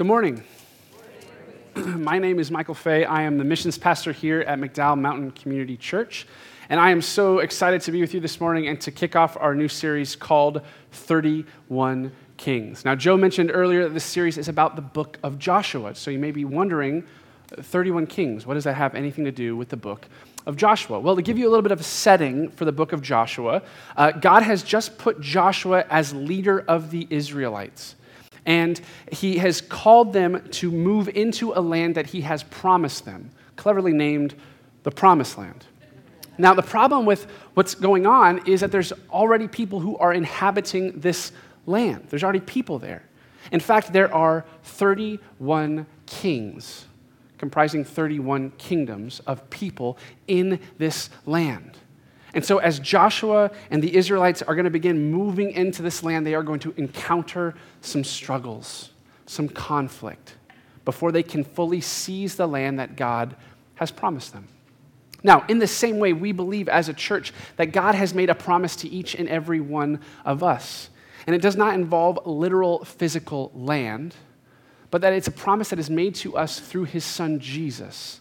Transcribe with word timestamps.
Good 0.00 0.06
morning. 0.06 0.42
My 1.74 2.18
name 2.18 2.38
is 2.38 2.50
Michael 2.50 2.72
Fay. 2.72 3.04
I 3.04 3.24
am 3.24 3.36
the 3.36 3.44
missions 3.44 3.76
pastor 3.76 4.12
here 4.12 4.40
at 4.40 4.58
McDowell 4.58 4.98
Mountain 4.98 5.32
Community 5.32 5.76
Church. 5.76 6.26
And 6.70 6.80
I 6.80 6.90
am 6.90 7.02
so 7.02 7.40
excited 7.40 7.82
to 7.82 7.92
be 7.92 8.00
with 8.00 8.14
you 8.14 8.20
this 8.20 8.40
morning 8.40 8.66
and 8.66 8.80
to 8.80 8.90
kick 8.90 9.14
off 9.14 9.36
our 9.38 9.54
new 9.54 9.68
series 9.68 10.16
called 10.16 10.62
31 10.92 12.12
Kings. 12.38 12.82
Now, 12.82 12.94
Joe 12.94 13.18
mentioned 13.18 13.50
earlier 13.52 13.84
that 13.84 13.92
this 13.92 14.04
series 14.04 14.38
is 14.38 14.48
about 14.48 14.74
the 14.74 14.80
book 14.80 15.18
of 15.22 15.38
Joshua. 15.38 15.94
So 15.94 16.10
you 16.10 16.18
may 16.18 16.30
be 16.30 16.46
wondering 16.46 17.04
31 17.48 18.06
Kings, 18.06 18.46
what 18.46 18.54
does 18.54 18.64
that 18.64 18.76
have 18.76 18.94
anything 18.94 19.26
to 19.26 19.32
do 19.32 19.54
with 19.54 19.68
the 19.68 19.76
book 19.76 20.08
of 20.46 20.56
Joshua? 20.56 20.98
Well, 20.98 21.14
to 21.14 21.20
give 21.20 21.36
you 21.36 21.46
a 21.46 21.50
little 21.50 21.62
bit 21.62 21.72
of 21.72 21.80
a 21.80 21.84
setting 21.84 22.48
for 22.48 22.64
the 22.64 22.72
book 22.72 22.94
of 22.94 23.02
Joshua, 23.02 23.60
uh, 23.98 24.12
God 24.12 24.44
has 24.44 24.62
just 24.62 24.96
put 24.96 25.20
Joshua 25.20 25.84
as 25.90 26.14
leader 26.14 26.64
of 26.66 26.90
the 26.90 27.06
Israelites 27.10 27.96
and 28.50 28.80
he 29.12 29.38
has 29.38 29.60
called 29.60 30.12
them 30.12 30.42
to 30.50 30.72
move 30.72 31.08
into 31.08 31.52
a 31.52 31.60
land 31.60 31.94
that 31.94 32.06
he 32.06 32.22
has 32.22 32.42
promised 32.42 33.04
them, 33.04 33.30
cleverly 33.54 33.92
named 33.92 34.34
the 34.82 34.90
Promised 34.90 35.38
Land. 35.38 35.66
Now, 36.36 36.54
the 36.54 36.62
problem 36.62 37.06
with 37.06 37.30
what's 37.54 37.76
going 37.76 38.08
on 38.08 38.44
is 38.48 38.62
that 38.62 38.72
there's 38.72 38.92
already 39.08 39.46
people 39.46 39.78
who 39.78 39.96
are 39.98 40.12
inhabiting 40.12 40.98
this 40.98 41.30
land. 41.64 42.08
There's 42.08 42.24
already 42.24 42.40
people 42.40 42.80
there. 42.80 43.04
In 43.52 43.60
fact, 43.60 43.92
there 43.92 44.12
are 44.12 44.44
31 44.64 45.86
kings 46.06 46.86
comprising 47.38 47.84
31 47.84 48.50
kingdoms 48.58 49.20
of 49.20 49.48
people 49.48 49.96
in 50.26 50.58
this 50.76 51.08
land. 51.24 51.78
And 52.34 52.44
so, 52.44 52.58
as 52.58 52.78
Joshua 52.78 53.50
and 53.70 53.82
the 53.82 53.96
Israelites 53.96 54.42
are 54.42 54.54
going 54.54 54.64
to 54.64 54.70
begin 54.70 55.10
moving 55.10 55.50
into 55.50 55.82
this 55.82 56.02
land, 56.02 56.26
they 56.26 56.34
are 56.34 56.42
going 56.42 56.60
to 56.60 56.74
encounter 56.76 57.54
some 57.80 58.04
struggles, 58.04 58.90
some 59.26 59.48
conflict, 59.48 60.34
before 60.84 61.10
they 61.10 61.22
can 61.22 61.42
fully 61.42 61.80
seize 61.80 62.36
the 62.36 62.46
land 62.46 62.78
that 62.78 62.96
God 62.96 63.34
has 63.74 63.90
promised 63.90 64.32
them. 64.32 64.46
Now, 65.22 65.44
in 65.48 65.58
the 65.58 65.66
same 65.66 65.98
way, 65.98 66.12
we 66.12 66.32
believe 66.32 66.68
as 66.68 66.88
a 66.88 66.94
church 66.94 67.32
that 67.56 67.72
God 67.72 67.94
has 67.94 68.14
made 68.14 68.30
a 68.30 68.34
promise 68.34 68.76
to 68.76 68.88
each 68.88 69.14
and 69.14 69.28
every 69.28 69.60
one 69.60 70.00
of 70.24 70.42
us. 70.42 70.88
And 71.26 71.36
it 71.36 71.42
does 71.42 71.56
not 71.56 71.74
involve 71.74 72.26
literal 72.26 72.84
physical 72.84 73.50
land, 73.54 74.14
but 74.90 75.02
that 75.02 75.12
it's 75.12 75.28
a 75.28 75.32
promise 75.32 75.70
that 75.70 75.78
is 75.78 75.90
made 75.90 76.14
to 76.16 76.36
us 76.36 76.58
through 76.58 76.84
his 76.84 77.04
son 77.04 77.38
Jesus, 77.38 78.20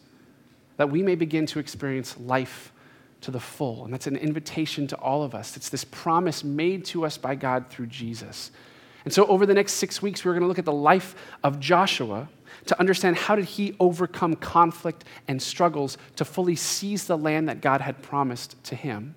that 0.78 0.89
we 0.89 1.02
may 1.02 1.16
begin 1.16 1.45
to 1.47 1.59
experience 1.59 2.17
life 2.19 2.73
to 3.22 3.31
the 3.31 3.39
full. 3.39 3.84
And 3.84 3.94
that's 3.94 4.08
an 4.08 4.16
invitation 4.16 4.88
to 4.88 4.95
all 4.98 5.23
of 5.23 5.36
us. 5.36 5.58
It's 5.58 5.70
this 5.70 5.84
promise 5.84 6.44
made 6.44 6.86
to 6.86 7.06
us 7.06 7.17
by 7.17 7.36
God 7.36 7.70
through 7.70 7.88
Jesus. 7.88 8.52
And 9.06 9.14
so 9.14 9.25
over 9.28 9.45
the 9.45 9.53
next 9.53 9.73
six 9.73 10.02
weeks, 10.02 10.23
we're 10.23 10.34
going 10.34 10.42
to 10.42 10.48
look 10.48 10.59
at 10.59 10.66
the 10.66 10.72
life 10.72 11.16
of 11.44 11.59
Joshua 11.59 12.30
to 12.66 12.80
understand 12.80 13.16
how 13.16 13.36
did 13.36 13.45
he 13.45 13.75
overcome 13.80 14.36
conflict 14.36 15.06
and 15.28 15.42
struggles 15.42 15.97
to 16.16 16.25
fully 16.25 16.56
seize 16.56 17.06
the 17.06 17.17
land 17.17 17.47
that 17.50 17.62
God 17.62 17.81
had 17.81 18.02
promised 18.02 18.62
to 18.66 18.75
him. 18.75 19.16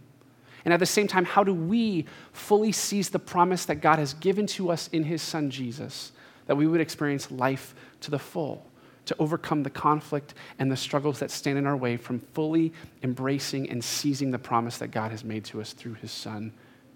And 0.64 0.72
at 0.72 0.80
the 0.80 0.86
same 0.86 1.08
time, 1.08 1.24
how 1.24 1.42
do 1.42 1.52
we 1.52 2.06
fully 2.32 2.70
seize 2.72 3.10
the 3.10 3.18
promise 3.18 3.64
that 3.64 3.76
God 3.76 3.98
has 3.98 4.14
given 4.14 4.46
to 4.48 4.70
us 4.70 4.88
in 4.88 5.04
his 5.04 5.20
son 5.20 5.50
Jesus, 5.50 6.12
that 6.46 6.56
we 6.56 6.66
would 6.66 6.80
experience 6.80 7.30
life 7.30 7.74
to 8.00 8.10
the 8.10 8.18
full? 8.18 8.64
To 9.06 9.16
overcome 9.18 9.62
the 9.62 9.70
conflict 9.70 10.34
and 10.58 10.70
the 10.70 10.76
struggles 10.76 11.18
that 11.18 11.30
stand 11.30 11.58
in 11.58 11.66
our 11.66 11.76
way 11.76 11.96
from 11.96 12.20
fully 12.34 12.72
embracing 13.02 13.68
and 13.70 13.82
seizing 13.82 14.30
the 14.30 14.38
promise 14.38 14.78
that 14.78 14.88
God 14.88 15.10
has 15.10 15.24
made 15.24 15.44
to 15.46 15.60
us 15.60 15.72
through 15.72 15.94
his 15.94 16.10
son, 16.10 16.52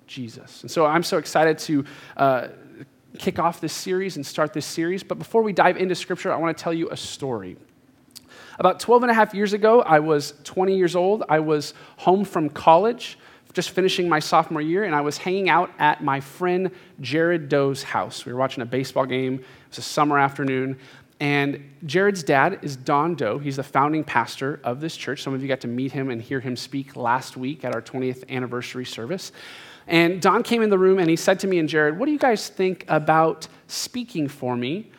Jesus. 0.07 0.63
And 0.63 0.71
so 0.71 0.87
I'm 0.87 1.03
so 1.03 1.19
excited 1.19 1.59
to. 1.61 1.85
Uh, 2.17 2.49
kick 3.17 3.39
off 3.39 3.61
this 3.61 3.73
series 3.73 4.17
and 4.17 4.27
start 4.27 4.53
this 4.53 4.67
series. 4.67 5.03
But 5.03 5.19
before 5.19 5.43
we 5.43 5.53
dive 5.53 5.77
into 5.77 5.95
scripture, 5.95 6.33
I 6.33 6.37
want 6.37 6.57
to 6.57 6.63
tell 6.63 6.75
you 6.75 6.91
a 6.91 6.97
story. 6.97 7.57
About 8.59 8.81
12 8.81 9.03
and 9.03 9.11
a 9.11 9.15
half 9.15 9.35
years 9.35 9.53
ago, 9.53 9.83
I 9.83 10.01
was 10.01 10.35
20 10.45 10.77
years 10.77 10.97
old. 10.97 11.25
I 11.29 11.41
was 11.41 11.75
home 11.97 12.25
from 12.25 12.49
college, 12.49 13.19
just 13.53 13.71
finishing 13.71 14.09
my 14.09 14.19
sophomore 14.19 14.63
year, 14.63 14.85
and 14.85 14.95
I 14.95 15.03
was 15.03 15.19
hanging 15.19 15.49
out 15.49 15.71
at 15.79 16.03
my 16.03 16.21
friend 16.21 16.71
Jared 17.01 17.49
Doe's 17.49 17.83
house. 17.83 18.25
We 18.25 18.33
were 18.33 18.39
watching 18.39 18.63
a 18.63 18.67
baseball 18.67 19.07
game. 19.07 19.35
It 19.35 19.45
was 19.71 19.79
a 19.79 19.83
summer 19.83 20.19
afternoon. 20.19 20.79
And 21.19 21.75
Jared's 21.87 22.23
dad 22.23 22.59
is 22.63 22.77
Don 22.77 23.15
Doe. 23.15 23.39
He's 23.39 23.57
the 23.57 23.63
founding 23.63 24.05
pastor 24.05 24.61
of 24.63 24.81
this 24.81 24.97
church. 24.97 25.23
Some 25.23 25.33
of 25.33 25.41
you 25.41 25.49
got 25.49 25.61
to 25.61 25.69
meet 25.69 25.93
him 25.93 26.11
and 26.11 26.21
hear 26.21 26.41
him 26.41 26.57
speak 26.57 26.95
last 26.95 27.37
week 27.37 27.65
at 27.65 27.75
our 27.75 27.81
20th 27.81 28.29
anniversary 28.29 28.85
service. 28.85 29.33
And 29.87 30.21
Don 30.21 30.43
came 30.43 30.63
in 30.63 30.69
the 30.69 30.79
room 30.79 30.99
and 30.99 31.09
he 31.09 31.17
said 31.17 31.41
to 31.41 31.47
me 31.47 31.59
and 31.59 31.69
Jared, 31.69 31.99
What 31.99 32.07
do 32.07 32.13
you 32.13 32.19
guys 32.19 32.49
think 32.49 32.85
about 32.89 33.49
speaking 33.67 34.29
for 34.29 34.57
me 34.57 34.91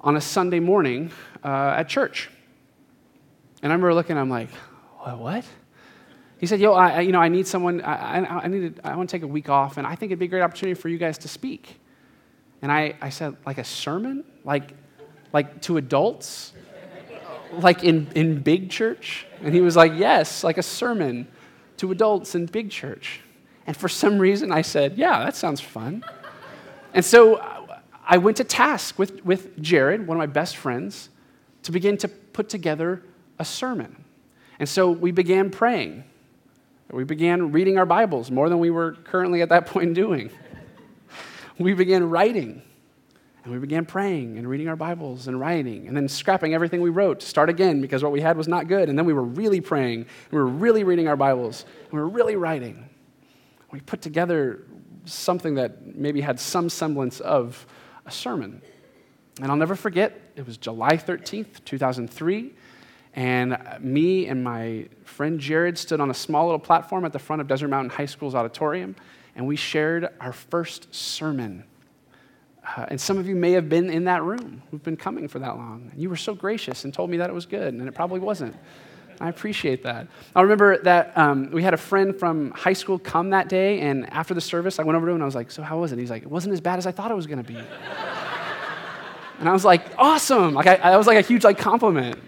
on 0.00 0.16
a 0.16 0.20
Sunday 0.20 0.60
morning 0.60 1.10
uh, 1.44 1.74
at 1.76 1.88
church? 1.88 2.30
And 3.62 3.70
I 3.70 3.74
remember 3.74 3.92
looking, 3.92 4.16
I'm 4.16 4.30
like, 4.30 4.50
What? 5.00 5.44
He 6.38 6.46
said, 6.46 6.60
Yo, 6.60 6.72
I, 6.72 7.00
you 7.00 7.12
know, 7.12 7.20
I 7.20 7.28
need 7.28 7.46
someone, 7.46 7.82
I, 7.82 8.20
I, 8.20 8.44
I, 8.44 8.48
need 8.48 8.76
to, 8.76 8.86
I 8.86 8.96
want 8.96 9.10
to 9.10 9.16
take 9.16 9.24
a 9.24 9.26
week 9.26 9.48
off, 9.48 9.78
and 9.78 9.86
I 9.86 9.94
think 9.94 10.10
it'd 10.10 10.18
be 10.18 10.26
a 10.26 10.28
great 10.28 10.42
opportunity 10.42 10.80
for 10.80 10.88
you 10.88 10.98
guys 10.98 11.18
to 11.18 11.28
speak. 11.28 11.80
And 12.62 12.70
I, 12.70 12.94
I 13.00 13.10
said, 13.10 13.36
Like 13.44 13.58
a 13.58 13.64
sermon? 13.64 14.24
Like, 14.44 14.72
like 15.36 15.60
to 15.62 15.76
adults? 15.76 16.52
Like 17.52 17.84
in, 17.84 18.08
in 18.14 18.40
big 18.40 18.70
church? 18.70 19.26
And 19.42 19.54
he 19.54 19.60
was 19.60 19.76
like, 19.76 19.92
Yes, 19.94 20.42
like 20.42 20.56
a 20.56 20.62
sermon 20.62 21.28
to 21.76 21.92
adults 21.92 22.34
in 22.34 22.46
big 22.46 22.70
church. 22.70 23.20
And 23.66 23.76
for 23.76 23.88
some 23.88 24.18
reason, 24.18 24.50
I 24.50 24.62
said, 24.62 24.96
Yeah, 24.96 25.24
that 25.24 25.36
sounds 25.36 25.60
fun. 25.60 26.02
And 26.94 27.04
so 27.04 27.34
uh, 27.34 27.80
I 28.06 28.16
went 28.16 28.38
to 28.38 28.44
task 28.44 28.98
with, 28.98 29.22
with 29.26 29.60
Jared, 29.60 30.06
one 30.06 30.16
of 30.16 30.18
my 30.18 30.32
best 30.40 30.56
friends, 30.56 31.10
to 31.64 31.72
begin 31.72 31.98
to 31.98 32.08
put 32.08 32.48
together 32.48 33.02
a 33.38 33.44
sermon. 33.44 34.04
And 34.58 34.66
so 34.66 34.90
we 34.90 35.12
began 35.12 35.50
praying. 35.50 36.04
We 36.90 37.04
began 37.04 37.52
reading 37.52 37.76
our 37.76 37.84
Bibles 37.84 38.30
more 38.30 38.48
than 38.48 38.58
we 38.58 38.70
were 38.70 38.92
currently 39.04 39.42
at 39.42 39.50
that 39.50 39.66
point 39.74 39.92
doing. 39.92 40.30
We 41.58 41.74
began 41.74 42.08
writing. 42.08 42.62
And 43.46 43.54
we 43.54 43.60
began 43.60 43.86
praying 43.86 44.38
and 44.38 44.48
reading 44.48 44.66
our 44.66 44.74
Bibles 44.74 45.28
and 45.28 45.38
writing 45.38 45.86
and 45.86 45.96
then 45.96 46.08
scrapping 46.08 46.52
everything 46.52 46.80
we 46.80 46.90
wrote 46.90 47.20
to 47.20 47.26
start 47.28 47.48
again 47.48 47.80
because 47.80 48.02
what 48.02 48.10
we 48.10 48.20
had 48.20 48.36
was 48.36 48.48
not 48.48 48.66
good. 48.66 48.88
And 48.88 48.98
then 48.98 49.06
we 49.06 49.12
were 49.12 49.22
really 49.22 49.60
praying 49.60 50.00
and 50.00 50.32
we 50.32 50.38
were 50.38 50.48
really 50.48 50.82
reading 50.82 51.06
our 51.06 51.14
Bibles 51.14 51.64
and 51.84 51.92
we 51.92 52.00
were 52.00 52.08
really 52.08 52.34
writing. 52.34 52.88
We 53.70 53.78
put 53.78 54.02
together 54.02 54.64
something 55.04 55.54
that 55.54 55.94
maybe 55.94 56.20
had 56.22 56.40
some 56.40 56.68
semblance 56.68 57.20
of 57.20 57.64
a 58.04 58.10
sermon. 58.10 58.62
And 59.40 59.48
I'll 59.48 59.56
never 59.56 59.76
forget, 59.76 60.20
it 60.34 60.44
was 60.44 60.56
July 60.56 60.96
13th, 60.96 61.64
2003. 61.64 62.52
And 63.14 63.58
me 63.78 64.26
and 64.26 64.42
my 64.42 64.88
friend 65.04 65.38
Jared 65.38 65.78
stood 65.78 66.00
on 66.00 66.10
a 66.10 66.14
small 66.14 66.46
little 66.46 66.58
platform 66.58 67.04
at 67.04 67.12
the 67.12 67.20
front 67.20 67.40
of 67.40 67.46
Desert 67.46 67.68
Mountain 67.68 67.90
High 67.90 68.06
School's 68.06 68.34
auditorium, 68.34 68.96
and 69.36 69.46
we 69.46 69.54
shared 69.54 70.08
our 70.20 70.32
first 70.32 70.92
sermon 70.92 71.62
uh, 72.76 72.86
and 72.88 73.00
some 73.00 73.18
of 73.18 73.28
you 73.28 73.36
may 73.36 73.52
have 73.52 73.68
been 73.68 73.90
in 73.90 74.04
that 74.04 74.22
room 74.22 74.62
who've 74.70 74.82
been 74.82 74.96
coming 74.96 75.28
for 75.28 75.38
that 75.38 75.56
long. 75.56 75.90
And 75.92 76.00
you 76.00 76.10
were 76.10 76.16
so 76.16 76.34
gracious 76.34 76.84
and 76.84 76.92
told 76.92 77.10
me 77.10 77.18
that 77.18 77.30
it 77.30 77.32
was 77.32 77.46
good, 77.46 77.74
and 77.74 77.86
it 77.86 77.94
probably 77.94 78.20
wasn't. 78.20 78.56
I 79.20 79.28
appreciate 79.28 79.82
that. 79.84 80.08
I 80.34 80.42
remember 80.42 80.78
that 80.82 81.16
um, 81.16 81.50
we 81.50 81.62
had 81.62 81.74
a 81.74 81.78
friend 81.78 82.14
from 82.14 82.50
high 82.50 82.74
school 82.74 82.98
come 82.98 83.30
that 83.30 83.48
day, 83.48 83.80
and 83.80 84.12
after 84.12 84.34
the 84.34 84.40
service, 84.40 84.78
I 84.78 84.82
went 84.82 84.96
over 84.96 85.06
to 85.06 85.10
him 85.10 85.16
and 85.16 85.22
I 85.22 85.26
was 85.26 85.34
like, 85.34 85.50
So, 85.50 85.62
how 85.62 85.78
was 85.78 85.92
it? 85.92 85.98
He's 85.98 86.10
like, 86.10 86.22
It 86.22 86.30
wasn't 86.30 86.52
as 86.52 86.60
bad 86.60 86.78
as 86.78 86.86
I 86.86 86.92
thought 86.92 87.10
it 87.10 87.14
was 87.14 87.26
going 87.26 87.42
to 87.42 87.44
be. 87.44 87.56
and 89.38 89.48
I 89.48 89.52
was 89.52 89.64
like, 89.64 89.82
Awesome. 89.96 90.52
Like, 90.54 90.66
I, 90.66 90.96
was 90.96 91.06
like 91.06 91.18
a 91.18 91.26
huge 91.26 91.44
like 91.44 91.56
compliment. 91.56 92.18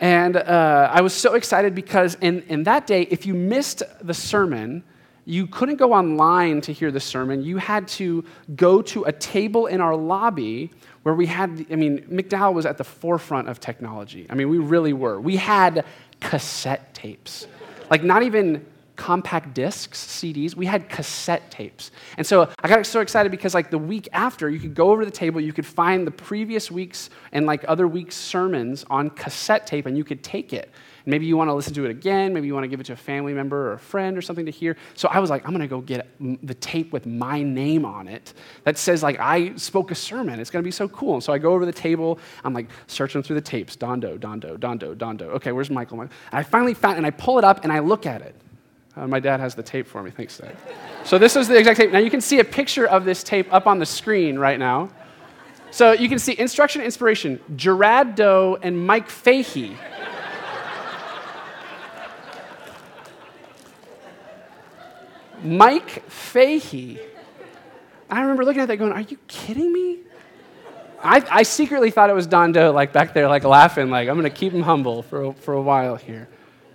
And 0.00 0.36
uh, 0.36 0.90
I 0.90 1.02
was 1.02 1.12
so 1.12 1.34
excited 1.34 1.74
because 1.74 2.16
in, 2.16 2.42
in 2.48 2.64
that 2.64 2.86
day, 2.86 3.02
if 3.02 3.26
you 3.26 3.34
missed 3.34 3.82
the 4.00 4.14
sermon, 4.14 4.82
you 5.24 5.46
couldn't 5.46 5.76
go 5.76 5.92
online 5.92 6.60
to 6.62 6.72
hear 6.72 6.90
the 6.90 7.00
sermon. 7.00 7.42
You 7.42 7.58
had 7.58 7.88
to 7.88 8.24
go 8.56 8.82
to 8.82 9.04
a 9.04 9.12
table 9.12 9.66
in 9.66 9.80
our 9.80 9.96
lobby 9.96 10.70
where 11.02 11.14
we 11.14 11.26
had, 11.26 11.66
I 11.70 11.76
mean, 11.76 12.00
McDowell 12.10 12.54
was 12.54 12.66
at 12.66 12.78
the 12.78 12.84
forefront 12.84 13.48
of 13.48 13.60
technology. 13.60 14.26
I 14.28 14.34
mean, 14.34 14.48
we 14.48 14.58
really 14.58 14.92
were. 14.92 15.20
We 15.20 15.36
had 15.36 15.84
cassette 16.20 16.94
tapes. 16.94 17.46
Like, 17.90 18.02
not 18.04 18.22
even 18.22 18.64
compact 19.00 19.54
discs, 19.54 19.98
CDs, 19.98 20.54
we 20.54 20.66
had 20.66 20.90
cassette 20.90 21.50
tapes. 21.50 21.90
And 22.18 22.26
so 22.26 22.50
I 22.62 22.68
got 22.68 22.84
so 22.84 23.00
excited 23.00 23.32
because, 23.32 23.54
like, 23.54 23.70
the 23.70 23.78
week 23.78 24.10
after, 24.12 24.50
you 24.50 24.60
could 24.60 24.74
go 24.74 24.90
over 24.90 25.00
to 25.00 25.06
the 25.06 25.16
table, 25.16 25.40
you 25.40 25.54
could 25.54 25.64
find 25.64 26.06
the 26.06 26.10
previous 26.10 26.70
week's 26.70 27.08
and, 27.32 27.46
like, 27.46 27.64
other 27.66 27.88
week's 27.88 28.14
sermons 28.14 28.84
on 28.90 29.08
cassette 29.08 29.66
tape, 29.66 29.86
and 29.86 29.96
you 29.96 30.04
could 30.04 30.22
take 30.22 30.52
it. 30.52 30.70
Maybe 31.06 31.24
you 31.24 31.34
want 31.34 31.48
to 31.48 31.54
listen 31.54 31.72
to 31.72 31.86
it 31.86 31.90
again. 31.90 32.34
Maybe 32.34 32.46
you 32.46 32.52
want 32.52 32.64
to 32.64 32.68
give 32.68 32.78
it 32.78 32.84
to 32.84 32.92
a 32.92 32.96
family 32.96 33.32
member 33.32 33.70
or 33.70 33.72
a 33.72 33.78
friend 33.78 34.18
or 34.18 34.20
something 34.20 34.44
to 34.44 34.52
hear. 34.52 34.76
So 34.92 35.08
I 35.08 35.18
was 35.18 35.30
like, 35.30 35.46
I'm 35.46 35.52
going 35.52 35.62
to 35.62 35.66
go 35.66 35.80
get 35.80 36.06
the 36.46 36.54
tape 36.54 36.92
with 36.92 37.06
my 37.06 37.42
name 37.42 37.86
on 37.86 38.06
it 38.06 38.34
that 38.64 38.76
says, 38.76 39.02
like, 39.02 39.18
I 39.18 39.56
spoke 39.56 39.90
a 39.90 39.94
sermon. 39.94 40.38
It's 40.38 40.50
going 40.50 40.62
to 40.62 40.66
be 40.66 40.70
so 40.70 40.88
cool. 40.88 41.14
And 41.14 41.24
so 41.24 41.32
I 41.32 41.38
go 41.38 41.54
over 41.54 41.64
the 41.64 41.72
table. 41.72 42.18
I'm 42.44 42.52
like 42.52 42.68
searching 42.86 43.22
through 43.22 43.36
the 43.36 43.40
tapes. 43.40 43.76
Don 43.76 43.98
Doe, 43.98 44.18
Dondo, 44.18 44.60
Don 44.60 44.76
Doe, 44.76 44.94
Dondo. 44.94 45.22
Okay, 45.36 45.52
where's 45.52 45.70
Michael? 45.70 46.06
I 46.32 46.42
finally 46.42 46.74
found 46.74 46.98
and 46.98 47.06
I 47.06 47.10
pull 47.10 47.38
it 47.38 47.44
up 47.44 47.64
and 47.64 47.72
I 47.72 47.78
look 47.78 48.04
at 48.04 48.20
it. 48.20 48.36
Uh, 49.00 49.06
my 49.06 49.18
dad 49.18 49.40
has 49.40 49.54
the 49.54 49.62
tape 49.62 49.86
for 49.86 50.02
me. 50.02 50.10
Thanks, 50.10 50.36
Dad. 50.36 50.54
so 51.04 51.16
this 51.16 51.34
is 51.34 51.48
the 51.48 51.56
exact 51.56 51.78
tape. 51.78 51.90
Now 51.90 52.00
you 52.00 52.10
can 52.10 52.20
see 52.20 52.38
a 52.38 52.44
picture 52.44 52.86
of 52.86 53.06
this 53.06 53.24
tape 53.24 53.50
up 53.50 53.66
on 53.66 53.78
the 53.78 53.86
screen 53.86 54.38
right 54.38 54.58
now. 54.58 54.90
So 55.70 55.92
you 55.92 56.06
can 56.06 56.18
see 56.18 56.38
instruction, 56.38 56.82
inspiration, 56.82 57.40
Gerard 57.56 58.14
Doe 58.14 58.58
and 58.62 58.86
Mike 58.86 59.08
Fahey. 59.08 59.74
Mike 65.42 66.04
Fahey. 66.10 67.00
I 68.10 68.20
remember 68.20 68.44
looking 68.44 68.60
at 68.60 68.68
that 68.68 68.76
going, 68.76 68.92
Are 68.92 69.00
you 69.00 69.16
kidding 69.28 69.72
me? 69.72 70.00
I, 71.02 71.24
I 71.30 71.42
secretly 71.44 71.90
thought 71.90 72.10
it 72.10 72.14
was 72.14 72.26
Don 72.26 72.52
Doe, 72.52 72.70
like 72.72 72.92
back 72.92 73.14
there, 73.14 73.28
like 73.28 73.44
laughing, 73.44 73.88
like 73.88 74.10
I'm 74.10 74.20
going 74.20 74.30
to 74.30 74.36
keep 74.38 74.52
him 74.52 74.60
humble 74.60 75.00
for 75.02 75.32
for 75.32 75.54
a 75.54 75.62
while 75.62 75.96
here. 75.96 76.28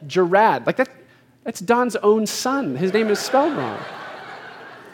Gerard, 0.07 0.65
like 0.65 0.77
that, 0.77 0.89
that's 1.45 1.59
Don's 1.61 1.95
own 1.97 2.25
son. 2.25 2.75
His 2.75 2.91
name 2.91 3.07
is 3.07 3.19
spelled 3.19 3.55
wrong. 3.55 3.79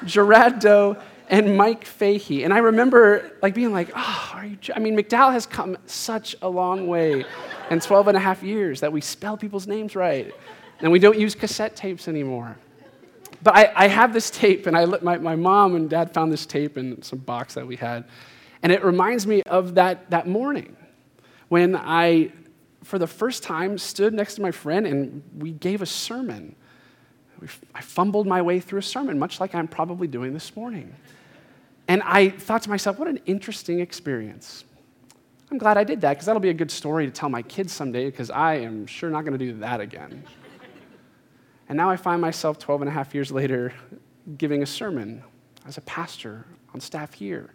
Gerard 0.06 0.60
Doe 0.60 0.98
and 1.30 1.56
Mike 1.56 1.86
Fahey. 1.86 2.44
And 2.44 2.54
I 2.54 2.58
remember 2.58 3.32
like 3.42 3.56
being 3.56 3.72
like, 3.72 3.90
oh, 3.96 4.32
are 4.34 4.46
you, 4.46 4.58
I 4.76 4.80
mean, 4.80 4.96
McDowell 4.98 5.32
has 5.32 5.46
come 5.46 5.78
such 5.86 6.36
a 6.42 6.50
long 6.50 6.88
way 6.88 7.26
in 7.70 7.80
12 7.80 8.10
and 8.10 8.18
a 8.18 8.20
half 8.20 8.44
years 8.44 8.82
that 8.82 8.92
we 8.92 9.00
spell 9.00 9.38
people's 9.38 9.66
names 9.66 9.96
right. 9.96 10.32
And 10.82 10.92
we 10.92 11.00
don't 11.00 11.18
use 11.18 11.36
cassette 11.36 11.76
tapes 11.76 12.10
anymore. 12.10 12.58
But 13.42 13.56
I, 13.56 13.72
I 13.76 13.88
have 13.88 14.14
this 14.14 14.30
tape, 14.30 14.68
and 14.68 14.78
I, 14.78 14.86
my, 14.86 15.18
my 15.18 15.36
mom 15.36 15.76
and 15.76 15.90
dad 15.90 16.14
found 16.14 16.32
this 16.32 16.46
tape 16.46 16.78
in 16.78 17.02
some 17.02 17.20
box 17.20 17.54
that 17.54 17.66
we 17.66 17.78
had. 17.78 18.04
And 18.62 18.72
it 18.72 18.84
reminds 18.84 19.26
me 19.26 19.42
of 19.44 19.76
that, 19.76 20.10
that 20.12 20.28
morning 20.28 20.76
when 21.48 21.76
I, 21.76 22.32
for 22.84 22.98
the 22.98 23.08
first 23.08 23.44
time, 23.44 23.78
stood 23.78 24.14
next 24.14 24.36
to 24.36 24.42
my 24.42 24.52
friend 24.52 24.88
and 24.88 25.24
we 25.38 25.52
gave 25.52 25.82
a 25.82 25.86
sermon. 25.86 26.56
I 27.74 27.82
fumbled 27.82 28.28
my 28.28 28.42
way 28.42 28.60
through 28.60 28.80
a 28.80 28.84
sermon, 28.84 29.18
much 29.18 29.40
like 29.40 29.56
I'm 29.56 29.68
probably 29.68 30.08
doing 30.08 30.34
this 30.34 30.56
morning. 30.56 30.94
And 31.88 32.04
I 32.04 32.30
thought 32.30 32.64
to 32.64 32.70
myself, 32.70 33.00
what 33.00 33.08
an 33.08 33.20
interesting 33.26 33.80
experience. 33.80 34.64
I'm 35.50 35.58
glad 35.58 35.78
I 35.78 35.84
did 35.84 36.02
that 36.02 36.14
because 36.14 36.26
that'll 36.28 36.40
be 36.40 36.50
a 36.50 36.54
good 36.54 36.72
story 36.72 37.06
to 37.06 37.12
tell 37.12 37.30
my 37.30 37.42
kids 37.42 37.74
someday 37.74 38.06
because 38.06 38.30
I 38.30 38.56
am 38.56 38.86
sure 38.86 39.10
not 39.10 39.26
going 39.26 39.38
to 39.38 39.44
do 39.44 39.60
that 39.60 39.82
again. 39.82 40.24
And 41.68 41.78
now 41.78 41.90
I 41.90 41.98
find 41.98 42.22
myself 42.22 42.60
12 42.60 42.84
and 42.84 42.90
a 42.90 42.94
half 42.94 43.14
years 43.14 43.32
later 43.32 43.74
giving 44.38 44.64
a 44.64 44.66
sermon 44.66 45.24
as 45.66 45.78
a 45.78 45.82
pastor 45.82 46.46
on 46.74 46.80
staff 46.80 47.14
here 47.14 47.54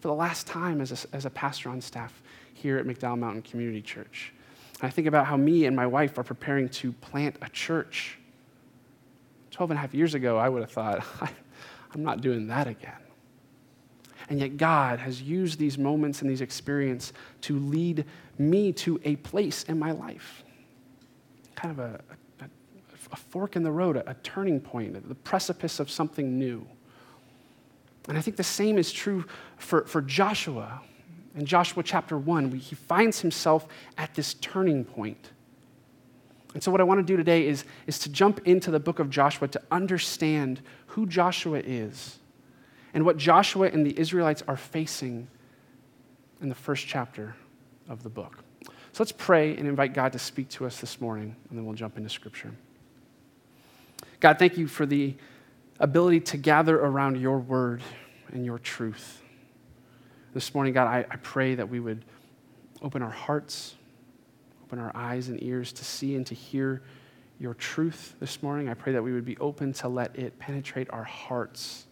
for 0.00 0.08
the 0.08 0.14
last 0.14 0.46
time 0.46 0.80
as 0.80 1.04
a, 1.04 1.16
as 1.16 1.24
a 1.24 1.30
pastor 1.30 1.68
on 1.68 1.80
staff 1.80 2.22
here 2.54 2.78
at 2.78 2.86
McDowell 2.86 3.18
Mountain 3.18 3.42
Community 3.42 3.82
Church. 3.82 4.32
I 4.82 4.90
think 4.90 5.06
about 5.06 5.26
how 5.26 5.36
me 5.36 5.64
and 5.64 5.74
my 5.74 5.86
wife 5.86 6.18
are 6.18 6.22
preparing 6.22 6.68
to 6.68 6.92
plant 6.92 7.36
a 7.40 7.48
church. 7.48 8.18
12 9.50 9.70
and 9.70 9.78
a 9.78 9.80
half 9.80 9.94
years 9.94 10.14
ago, 10.14 10.36
I 10.36 10.48
would 10.48 10.62
have 10.62 10.70
thought, 10.70 11.04
I'm 11.94 12.02
not 12.02 12.20
doing 12.20 12.48
that 12.48 12.66
again. 12.66 12.92
And 14.28 14.40
yet, 14.40 14.56
God 14.56 14.98
has 14.98 15.22
used 15.22 15.58
these 15.58 15.78
moments 15.78 16.20
and 16.20 16.28
these 16.28 16.40
experiences 16.40 17.12
to 17.42 17.58
lead 17.58 18.04
me 18.38 18.72
to 18.72 19.00
a 19.04 19.16
place 19.16 19.62
in 19.64 19.78
my 19.78 19.92
life. 19.92 20.42
Kind 21.54 21.78
of 21.78 21.78
a, 21.78 22.00
a, 22.40 22.48
a 23.12 23.16
fork 23.16 23.54
in 23.54 23.62
the 23.62 23.70
road, 23.70 23.96
a, 23.96 24.10
a 24.10 24.14
turning 24.14 24.60
point, 24.60 25.08
the 25.08 25.14
precipice 25.14 25.78
of 25.78 25.90
something 25.90 26.38
new. 26.38 26.66
And 28.08 28.18
I 28.18 28.20
think 28.20 28.36
the 28.36 28.44
same 28.44 28.78
is 28.78 28.92
true 28.92 29.24
for, 29.58 29.86
for 29.86 30.02
Joshua. 30.02 30.80
In 31.36 31.44
Joshua 31.44 31.82
chapter 31.82 32.16
1, 32.16 32.50
he 32.52 32.74
finds 32.74 33.20
himself 33.20 33.68
at 33.98 34.14
this 34.14 34.34
turning 34.34 34.84
point. 34.84 35.30
And 36.54 36.62
so, 36.62 36.72
what 36.72 36.80
I 36.80 36.84
want 36.84 36.98
to 36.98 37.04
do 37.04 37.18
today 37.18 37.46
is, 37.46 37.66
is 37.86 37.98
to 38.00 38.08
jump 38.08 38.40
into 38.46 38.70
the 38.70 38.80
book 38.80 38.98
of 38.98 39.10
Joshua 39.10 39.46
to 39.48 39.60
understand 39.70 40.62
who 40.86 41.04
Joshua 41.06 41.60
is 41.62 42.18
and 42.94 43.04
what 43.04 43.18
Joshua 43.18 43.68
and 43.68 43.84
the 43.84 43.98
Israelites 43.98 44.42
are 44.48 44.56
facing 44.56 45.28
in 46.40 46.48
the 46.48 46.54
first 46.54 46.86
chapter 46.86 47.36
of 47.90 48.02
the 48.02 48.08
book. 48.08 48.38
So, 48.64 49.02
let's 49.02 49.12
pray 49.12 49.54
and 49.54 49.68
invite 49.68 49.92
God 49.92 50.14
to 50.14 50.18
speak 50.18 50.48
to 50.50 50.64
us 50.64 50.80
this 50.80 50.98
morning, 50.98 51.36
and 51.50 51.58
then 51.58 51.66
we'll 51.66 51.74
jump 51.74 51.98
into 51.98 52.08
Scripture. 52.08 52.52
God, 54.20 54.38
thank 54.38 54.56
you 54.56 54.66
for 54.66 54.86
the 54.86 55.14
ability 55.78 56.20
to 56.20 56.38
gather 56.38 56.78
around 56.78 57.20
your 57.20 57.38
word 57.38 57.82
and 58.32 58.46
your 58.46 58.58
truth. 58.58 59.20
This 60.36 60.54
morning, 60.54 60.74
God, 60.74 60.86
I, 60.86 60.98
I 61.10 61.16
pray 61.16 61.54
that 61.54 61.70
we 61.70 61.80
would 61.80 62.04
open 62.82 63.00
our 63.00 63.08
hearts, 63.08 63.74
open 64.66 64.78
our 64.78 64.94
eyes 64.94 65.30
and 65.30 65.42
ears 65.42 65.72
to 65.72 65.82
see 65.82 66.14
and 66.14 66.26
to 66.26 66.34
hear 66.34 66.82
your 67.40 67.54
truth 67.54 68.14
this 68.20 68.42
morning. 68.42 68.68
I 68.68 68.74
pray 68.74 68.92
that 68.92 69.02
we 69.02 69.14
would 69.14 69.24
be 69.24 69.38
open 69.38 69.72
to 69.72 69.88
let 69.88 70.14
it 70.14 70.38
penetrate 70.38 70.90
our 70.90 71.04
hearts. 71.04 71.86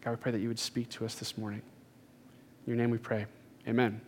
God, 0.00 0.12
we 0.12 0.16
pray 0.16 0.32
that 0.32 0.40
you 0.40 0.48
would 0.48 0.58
speak 0.58 0.88
to 0.88 1.04
us 1.04 1.16
this 1.16 1.36
morning. 1.36 1.60
In 2.66 2.70
your 2.72 2.78
name 2.78 2.88
we 2.88 2.96
pray. 2.96 3.26
Amen. 3.68 4.00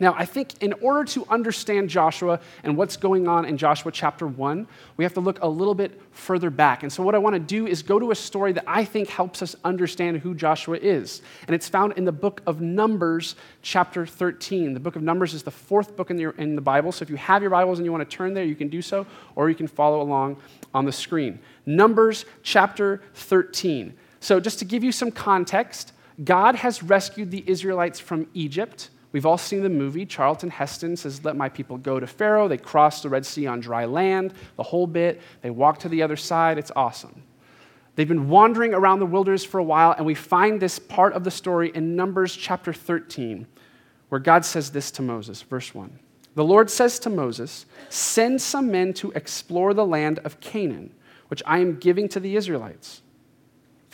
Now, 0.00 0.14
I 0.18 0.24
think 0.24 0.60
in 0.60 0.72
order 0.74 1.04
to 1.12 1.24
understand 1.30 1.88
Joshua 1.88 2.40
and 2.64 2.76
what's 2.76 2.96
going 2.96 3.28
on 3.28 3.44
in 3.44 3.56
Joshua 3.56 3.92
chapter 3.92 4.26
1, 4.26 4.66
we 4.96 5.04
have 5.04 5.14
to 5.14 5.20
look 5.20 5.40
a 5.40 5.46
little 5.46 5.74
bit 5.74 6.00
further 6.10 6.50
back. 6.50 6.82
And 6.82 6.92
so, 6.92 7.02
what 7.02 7.14
I 7.14 7.18
want 7.18 7.34
to 7.34 7.40
do 7.40 7.68
is 7.68 7.82
go 7.82 8.00
to 8.00 8.10
a 8.10 8.14
story 8.14 8.52
that 8.52 8.64
I 8.66 8.84
think 8.84 9.08
helps 9.08 9.40
us 9.40 9.54
understand 9.62 10.18
who 10.18 10.34
Joshua 10.34 10.78
is. 10.78 11.22
And 11.46 11.54
it's 11.54 11.68
found 11.68 11.92
in 11.92 12.04
the 12.04 12.12
book 12.12 12.42
of 12.44 12.60
Numbers, 12.60 13.36
chapter 13.62 14.04
13. 14.04 14.74
The 14.74 14.80
book 14.80 14.96
of 14.96 15.02
Numbers 15.02 15.32
is 15.32 15.44
the 15.44 15.52
fourth 15.52 15.96
book 15.96 16.10
in 16.10 16.16
the, 16.16 16.30
in 16.40 16.56
the 16.56 16.62
Bible. 16.62 16.90
So, 16.90 17.04
if 17.04 17.10
you 17.10 17.16
have 17.16 17.40
your 17.40 17.50
Bibles 17.50 17.78
and 17.78 17.86
you 17.86 17.92
want 17.92 18.08
to 18.08 18.16
turn 18.16 18.34
there, 18.34 18.44
you 18.44 18.56
can 18.56 18.68
do 18.68 18.82
so, 18.82 19.06
or 19.36 19.48
you 19.48 19.54
can 19.54 19.68
follow 19.68 20.02
along 20.02 20.38
on 20.74 20.84
the 20.84 20.92
screen. 20.92 21.38
Numbers, 21.66 22.24
chapter 22.42 23.00
13. 23.14 23.94
So, 24.18 24.40
just 24.40 24.58
to 24.58 24.64
give 24.64 24.82
you 24.82 24.90
some 24.90 25.12
context, 25.12 25.92
God 26.24 26.56
has 26.56 26.82
rescued 26.82 27.30
the 27.30 27.44
Israelites 27.46 28.00
from 28.00 28.26
Egypt. 28.34 28.90
We've 29.14 29.26
all 29.26 29.38
seen 29.38 29.62
the 29.62 29.68
movie. 29.68 30.04
Charlton 30.04 30.50
Heston 30.50 30.96
says, 30.96 31.24
Let 31.24 31.36
my 31.36 31.48
people 31.48 31.78
go 31.78 32.00
to 32.00 32.06
Pharaoh. 32.06 32.48
They 32.48 32.58
cross 32.58 33.00
the 33.00 33.08
Red 33.08 33.24
Sea 33.24 33.46
on 33.46 33.60
dry 33.60 33.84
land, 33.84 34.34
the 34.56 34.64
whole 34.64 34.88
bit. 34.88 35.22
They 35.40 35.50
walk 35.50 35.78
to 35.78 35.88
the 35.88 36.02
other 36.02 36.16
side. 36.16 36.58
It's 36.58 36.72
awesome. 36.74 37.22
They've 37.94 38.08
been 38.08 38.28
wandering 38.28 38.74
around 38.74 38.98
the 38.98 39.06
wilderness 39.06 39.44
for 39.44 39.58
a 39.58 39.64
while, 39.64 39.92
and 39.92 40.04
we 40.04 40.16
find 40.16 40.60
this 40.60 40.80
part 40.80 41.12
of 41.12 41.22
the 41.22 41.30
story 41.30 41.70
in 41.76 41.94
Numbers 41.94 42.34
chapter 42.34 42.72
13, 42.72 43.46
where 44.08 44.18
God 44.18 44.44
says 44.44 44.72
this 44.72 44.90
to 44.90 45.02
Moses, 45.02 45.42
verse 45.42 45.72
1. 45.72 45.96
The 46.34 46.44
Lord 46.44 46.68
says 46.68 46.98
to 46.98 47.08
Moses, 47.08 47.66
Send 47.90 48.42
some 48.42 48.72
men 48.72 48.94
to 48.94 49.12
explore 49.12 49.74
the 49.74 49.86
land 49.86 50.18
of 50.24 50.40
Canaan, 50.40 50.92
which 51.28 51.42
I 51.46 51.60
am 51.60 51.78
giving 51.78 52.08
to 52.08 52.18
the 52.18 52.34
Israelites. 52.34 53.02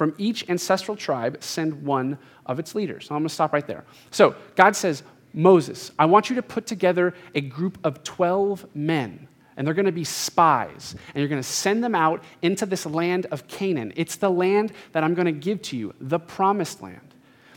From 0.00 0.14
each 0.16 0.48
ancestral 0.48 0.96
tribe, 0.96 1.42
send 1.42 1.82
one 1.82 2.16
of 2.46 2.58
its 2.58 2.74
leaders. 2.74 3.04
So 3.04 3.14
I'm 3.14 3.20
going 3.20 3.28
to 3.28 3.34
stop 3.34 3.52
right 3.52 3.66
there. 3.66 3.84
So 4.10 4.34
God 4.56 4.74
says, 4.74 5.02
Moses, 5.34 5.92
I 5.98 6.06
want 6.06 6.30
you 6.30 6.36
to 6.36 6.42
put 6.42 6.66
together 6.66 7.12
a 7.34 7.42
group 7.42 7.76
of 7.84 8.02
12 8.02 8.64
men, 8.74 9.28
and 9.58 9.66
they're 9.66 9.74
going 9.74 9.84
to 9.84 9.92
be 9.92 10.04
spies, 10.04 10.96
and 11.08 11.16
you're 11.16 11.28
going 11.28 11.42
to 11.42 11.46
send 11.46 11.84
them 11.84 11.94
out 11.94 12.24
into 12.40 12.64
this 12.64 12.86
land 12.86 13.26
of 13.26 13.46
Canaan. 13.46 13.92
It's 13.94 14.16
the 14.16 14.30
land 14.30 14.72
that 14.92 15.04
I'm 15.04 15.12
going 15.12 15.26
to 15.26 15.32
give 15.32 15.60
to 15.64 15.76
you, 15.76 15.94
the 16.00 16.18
promised 16.18 16.80
land. 16.80 17.12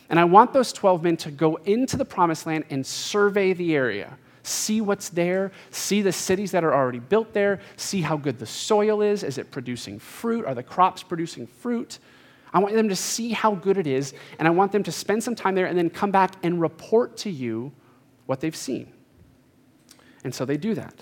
And 0.09 0.19
I 0.19 0.25
want 0.25 0.51
those 0.51 0.73
12 0.73 1.01
men 1.01 1.15
to 1.15 1.31
go 1.31 1.55
into 1.63 1.95
the 1.95 2.03
promised 2.03 2.45
land 2.45 2.65
and 2.69 2.85
survey 2.85 3.53
the 3.53 3.73
area. 3.73 4.17
See 4.45 4.81
what's 4.81 5.07
there, 5.07 5.53
see 5.71 6.01
the 6.01 6.11
cities 6.11 6.51
that 6.51 6.65
are 6.65 6.73
already 6.73 6.99
built 6.99 7.31
there, 7.31 7.61
see 7.77 8.01
how 8.01 8.17
good 8.17 8.37
the 8.37 8.45
soil 8.45 9.01
is. 9.01 9.23
Is 9.23 9.37
it 9.37 9.49
producing 9.49 9.97
fruit? 9.97 10.43
Are 10.45 10.53
the 10.53 10.61
crops 10.61 11.03
producing 11.03 11.47
fruit? 11.47 11.99
I 12.53 12.59
want 12.59 12.75
them 12.75 12.89
to 12.89 12.95
see 12.95 13.31
how 13.31 13.55
good 13.55 13.77
it 13.77 13.87
is, 13.87 14.13
and 14.37 14.47
I 14.47 14.51
want 14.51 14.71
them 14.71 14.83
to 14.83 14.91
spend 14.91 15.23
some 15.23 15.35
time 15.35 15.55
there 15.55 15.65
and 15.65 15.77
then 15.77 15.89
come 15.89 16.11
back 16.11 16.35
and 16.43 16.61
report 16.61 17.17
to 17.17 17.29
you 17.29 17.71
what 18.25 18.39
they've 18.39 18.55
seen. 18.55 18.91
And 20.23 20.33
so 20.33 20.45
they 20.45 20.57
do 20.57 20.75
that. 20.75 20.93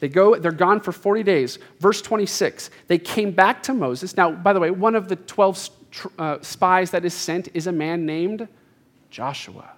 They 0.00 0.08
go, 0.08 0.36
they're 0.36 0.52
gone 0.52 0.80
for 0.80 0.92
40 0.92 1.22
days. 1.22 1.58
Verse 1.80 2.00
26, 2.02 2.70
they 2.86 2.98
came 2.98 3.32
back 3.32 3.62
to 3.64 3.74
Moses. 3.74 4.16
Now, 4.16 4.30
by 4.30 4.52
the 4.52 4.60
way, 4.60 4.70
one 4.70 4.94
of 4.94 5.08
the 5.08 5.16
12 5.16 5.70
uh, 6.18 6.38
spies 6.40 6.90
that 6.90 7.04
is 7.04 7.14
sent 7.14 7.48
is 7.54 7.66
a 7.66 7.72
man 7.72 8.06
named 8.06 8.46
Joshua. 9.10 9.72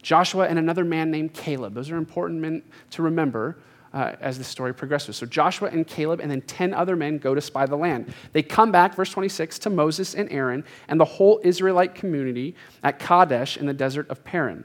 Joshua 0.00 0.46
and 0.46 0.58
another 0.58 0.84
man 0.84 1.10
named 1.10 1.32
Caleb. 1.32 1.74
Those 1.74 1.90
are 1.90 1.96
important 1.96 2.40
men 2.40 2.62
to 2.90 3.02
remember 3.02 3.58
uh, 3.94 4.16
as 4.20 4.36
the 4.36 4.44
story 4.44 4.74
progresses. 4.74 5.16
So 5.16 5.24
Joshua 5.24 5.70
and 5.70 5.86
Caleb 5.86 6.20
and 6.20 6.30
then 6.30 6.42
10 6.42 6.74
other 6.74 6.96
men 6.96 7.18
go 7.18 7.34
to 7.34 7.40
spy 7.40 7.64
the 7.64 7.76
land. 7.76 8.12
They 8.32 8.42
come 8.42 8.72
back, 8.72 8.94
verse 8.94 9.10
26, 9.10 9.60
to 9.60 9.70
Moses 9.70 10.14
and 10.14 10.30
Aaron 10.32 10.64
and 10.88 11.00
the 11.00 11.04
whole 11.04 11.40
Israelite 11.44 11.94
community 11.94 12.56
at 12.82 12.98
Kadesh 12.98 13.56
in 13.56 13.66
the 13.66 13.72
desert 13.72 14.10
of 14.10 14.24
Paran. 14.24 14.64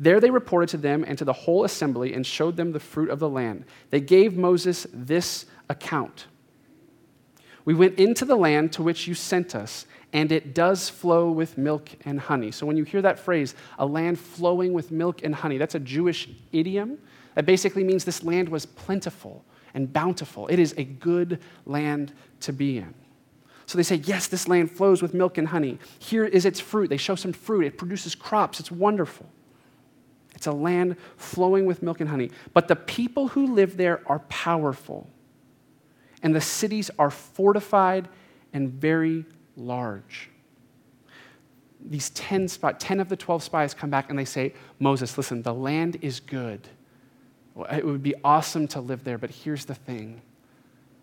There 0.00 0.18
they 0.18 0.30
reported 0.30 0.70
to 0.70 0.78
them 0.78 1.04
and 1.06 1.16
to 1.18 1.24
the 1.24 1.32
whole 1.32 1.64
assembly 1.64 2.14
and 2.14 2.26
showed 2.26 2.56
them 2.56 2.72
the 2.72 2.80
fruit 2.80 3.10
of 3.10 3.18
the 3.18 3.28
land. 3.28 3.64
They 3.90 4.00
gave 4.00 4.36
Moses 4.36 4.86
this 4.92 5.46
account 5.68 6.26
We 7.64 7.74
went 7.74 7.98
into 7.98 8.24
the 8.24 8.36
land 8.36 8.72
to 8.74 8.82
which 8.82 9.06
you 9.06 9.14
sent 9.14 9.54
us, 9.54 9.86
and 10.12 10.30
it 10.32 10.54
does 10.54 10.90
flow 10.90 11.30
with 11.30 11.56
milk 11.56 11.88
and 12.04 12.20
honey. 12.20 12.50
So 12.50 12.66
when 12.66 12.76
you 12.76 12.84
hear 12.84 13.02
that 13.02 13.18
phrase, 13.18 13.54
a 13.78 13.86
land 13.86 14.18
flowing 14.18 14.72
with 14.72 14.90
milk 14.90 15.22
and 15.22 15.34
honey, 15.34 15.58
that's 15.58 15.74
a 15.74 15.80
Jewish 15.80 16.28
idiom. 16.52 16.98
That 17.34 17.46
basically 17.46 17.84
means 17.84 18.04
this 18.04 18.22
land 18.22 18.48
was 18.48 18.66
plentiful 18.66 19.44
and 19.74 19.92
bountiful. 19.92 20.46
It 20.48 20.58
is 20.58 20.74
a 20.76 20.84
good 20.84 21.40
land 21.66 22.12
to 22.40 22.52
be 22.52 22.78
in. 22.78 22.94
So 23.66 23.76
they 23.76 23.82
say, 23.82 23.96
Yes, 23.96 24.26
this 24.28 24.46
land 24.46 24.70
flows 24.70 25.02
with 25.02 25.14
milk 25.14 25.38
and 25.38 25.48
honey. 25.48 25.78
Here 25.98 26.24
is 26.24 26.44
its 26.44 26.60
fruit. 26.60 26.90
They 26.90 26.96
show 26.96 27.14
some 27.14 27.32
fruit. 27.32 27.64
It 27.64 27.78
produces 27.78 28.14
crops. 28.14 28.60
It's 28.60 28.70
wonderful. 28.70 29.26
It's 30.34 30.46
a 30.46 30.52
land 30.52 30.96
flowing 31.16 31.64
with 31.64 31.82
milk 31.82 32.00
and 32.00 32.10
honey. 32.10 32.30
But 32.52 32.68
the 32.68 32.76
people 32.76 33.28
who 33.28 33.54
live 33.54 33.76
there 33.76 34.02
are 34.06 34.18
powerful, 34.20 35.08
and 36.22 36.34
the 36.34 36.40
cities 36.40 36.90
are 36.98 37.10
fortified 37.10 38.08
and 38.52 38.68
very 38.68 39.24
large. 39.56 40.30
These 41.86 42.10
10, 42.10 42.48
spot, 42.48 42.80
10 42.80 43.00
of 43.00 43.08
the 43.08 43.16
12 43.16 43.42
spies 43.42 43.74
come 43.74 43.90
back 43.90 44.08
and 44.08 44.18
they 44.18 44.24
say, 44.24 44.54
Moses, 44.78 45.18
listen, 45.18 45.42
the 45.42 45.54
land 45.54 45.98
is 46.00 46.18
good. 46.18 46.66
It 47.70 47.84
would 47.84 48.02
be 48.02 48.14
awesome 48.24 48.66
to 48.68 48.80
live 48.80 49.04
there, 49.04 49.18
but 49.18 49.30
here's 49.30 49.64
the 49.64 49.74
thing 49.74 50.20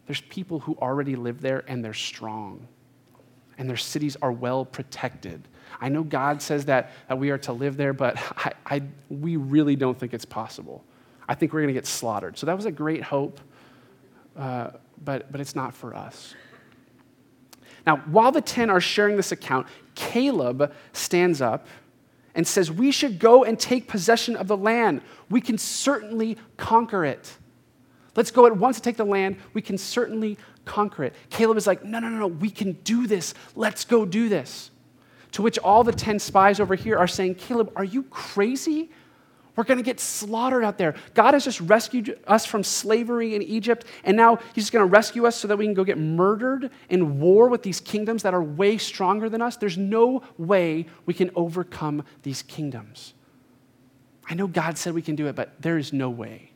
there's 0.08 0.22
people 0.22 0.60
who 0.60 0.76
already 0.82 1.16
live 1.16 1.42
there 1.42 1.64
and 1.68 1.84
they're 1.84 1.94
strong, 1.94 2.68
and 3.58 3.70
their 3.70 3.78
cities 3.78 4.18
are 4.22 4.32
well 4.32 4.66
protected. 4.66 5.48
I 5.80 5.90
know 5.90 6.04
God 6.04 6.42
says 6.42 6.66
that, 6.66 6.92
that 7.08 7.18
we 7.18 7.30
are 7.30 7.38
to 7.40 7.54
live 7.54 7.78
there, 7.78 7.94
but 7.94 8.18
I, 8.38 8.52
I, 8.66 8.82
we 9.10 9.38
really 9.38 9.76
don't 9.76 9.98
think 9.98 10.14
it's 10.14 10.26
possible. 10.26 10.84
I 11.30 11.36
think 11.36 11.54
we're 11.54 11.62
going 11.62 11.74
to 11.74 11.74
get 11.74 11.88
slaughtered. 11.88 12.38
So 12.38 12.46
that 12.46 12.56
was 12.56 12.66
a 12.66 12.72
great 12.72 13.04
hope, 13.04 13.40
uh, 14.36 14.72
but, 15.04 15.32
but 15.32 15.40
it's 15.40 15.56
not 15.56 15.74
for 15.74 15.96
us. 15.96 16.36
Now, 17.86 17.98
while 17.98 18.32
the 18.32 18.42
10 18.42 18.70
are 18.70 18.82
sharing 18.82 19.16
this 19.16 19.32
account, 19.32 19.68
Caleb 19.96 20.74
stands 20.94 21.42
up 21.42 21.68
and 22.36 22.48
says, 22.48 22.72
We 22.72 22.92
should 22.92 23.20
go 23.20 23.44
and 23.44 23.60
take 23.60 23.88
possession 23.88 24.36
of 24.36 24.48
the 24.48 24.58
land. 24.58 25.02
We 25.30 25.42
can 25.42 25.58
certainly 25.58 26.38
conquer 26.58 27.06
it. 27.06 27.38
Let's 28.16 28.32
go 28.32 28.46
at 28.46 28.58
once 28.58 28.78
to 28.78 28.82
take 28.82 28.98
the 28.98 29.06
land. 29.06 29.38
We 29.54 29.62
can 29.62 29.78
certainly 29.78 30.38
conquer 30.66 31.06
it. 31.06 31.16
Caleb 31.30 31.58
is 31.58 31.68
like, 31.68 31.84
No, 31.84 32.00
no, 32.00 32.10
no, 32.10 32.20
no, 32.20 32.28
we 32.28 32.50
can 32.50 32.74
do 32.84 33.08
this. 33.08 33.34
Let's 33.56 33.86
go 33.86 34.06
do 34.06 34.30
this. 34.30 34.72
To 35.34 35.42
which 35.42 35.58
all 35.60 35.84
the 35.84 35.94
10 35.94 36.20
spies 36.20 36.60
over 36.60 36.76
here 36.76 36.98
are 36.98 37.08
saying, 37.08 37.36
Caleb, 37.36 37.72
are 37.76 37.86
you 37.86 38.04
crazy? 38.04 38.92
We're 39.56 39.66
going 39.66 39.80
to 39.80 39.84
get 39.84 40.00
slaughtered 40.00 40.64
out 40.64 40.78
there. 40.78 40.96
God 41.14 41.34
has 41.34 41.44
just 41.44 41.60
rescued 41.62 42.20
us 42.26 42.46
from 42.46 42.64
slavery 42.64 43.36
in 43.36 43.42
Egypt, 43.42 43.86
and 44.04 44.16
now 44.16 44.40
He's 44.56 44.70
going 44.70 44.82
to 44.82 44.90
rescue 44.92 45.26
us 45.26 45.36
so 45.36 45.48
that 45.48 45.58
we 45.58 45.66
can 45.66 45.74
go 45.74 45.84
get 45.84 45.98
murdered 45.98 46.72
in 46.90 47.20
war 47.20 47.50
with 47.50 47.64
these 47.64 47.80
kingdoms 47.80 48.24
that 48.24 48.34
are 48.34 48.44
way 48.44 48.78
stronger 48.78 49.30
than 49.30 49.42
us. 49.42 49.58
There's 49.58 49.78
no 49.78 50.24
way 50.38 50.86
we 51.06 51.14
can 51.14 51.32
overcome 51.36 52.04
these 52.24 52.42
kingdoms. 52.42 53.14
I 54.30 54.34
know 54.34 54.48
God 54.48 54.78
said 54.78 54.94
we 54.94 55.02
can 55.02 55.16
do 55.16 55.28
it, 55.28 55.36
but 55.36 55.62
there 55.62 55.78
is 55.78 55.92
no 55.92 56.10
way. 56.10 56.51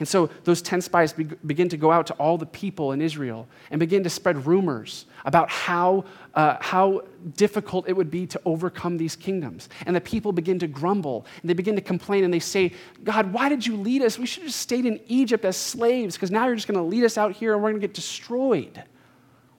And 0.00 0.08
so 0.08 0.30
those 0.44 0.62
10 0.62 0.80
spies 0.80 1.12
be- 1.12 1.24
begin 1.24 1.68
to 1.68 1.76
go 1.76 1.92
out 1.92 2.06
to 2.06 2.14
all 2.14 2.38
the 2.38 2.46
people 2.46 2.92
in 2.92 3.02
Israel 3.02 3.46
and 3.70 3.78
begin 3.78 4.02
to 4.02 4.10
spread 4.10 4.46
rumors 4.46 5.04
about 5.26 5.50
how, 5.50 6.06
uh, 6.34 6.56
how 6.60 7.02
difficult 7.36 7.86
it 7.86 7.92
would 7.92 8.10
be 8.10 8.26
to 8.26 8.40
overcome 8.46 8.96
these 8.96 9.14
kingdoms. 9.14 9.68
And 9.84 9.94
the 9.94 10.00
people 10.00 10.32
begin 10.32 10.58
to 10.60 10.66
grumble 10.66 11.26
and 11.42 11.50
they 11.50 11.54
begin 11.54 11.76
to 11.76 11.82
complain 11.82 12.24
and 12.24 12.32
they 12.32 12.40
say, 12.40 12.72
God, 13.04 13.30
why 13.30 13.50
did 13.50 13.66
you 13.66 13.76
lead 13.76 14.00
us? 14.00 14.18
We 14.18 14.24
should 14.24 14.44
have 14.44 14.54
stayed 14.54 14.86
in 14.86 14.98
Egypt 15.06 15.44
as 15.44 15.58
slaves 15.58 16.16
because 16.16 16.30
now 16.30 16.46
you're 16.46 16.54
just 16.54 16.66
going 16.66 16.80
to 16.80 16.84
lead 16.84 17.04
us 17.04 17.18
out 17.18 17.32
here 17.32 17.52
and 17.52 17.62
we're 17.62 17.70
going 17.70 17.80
to 17.82 17.86
get 17.86 17.94
destroyed. 17.94 18.82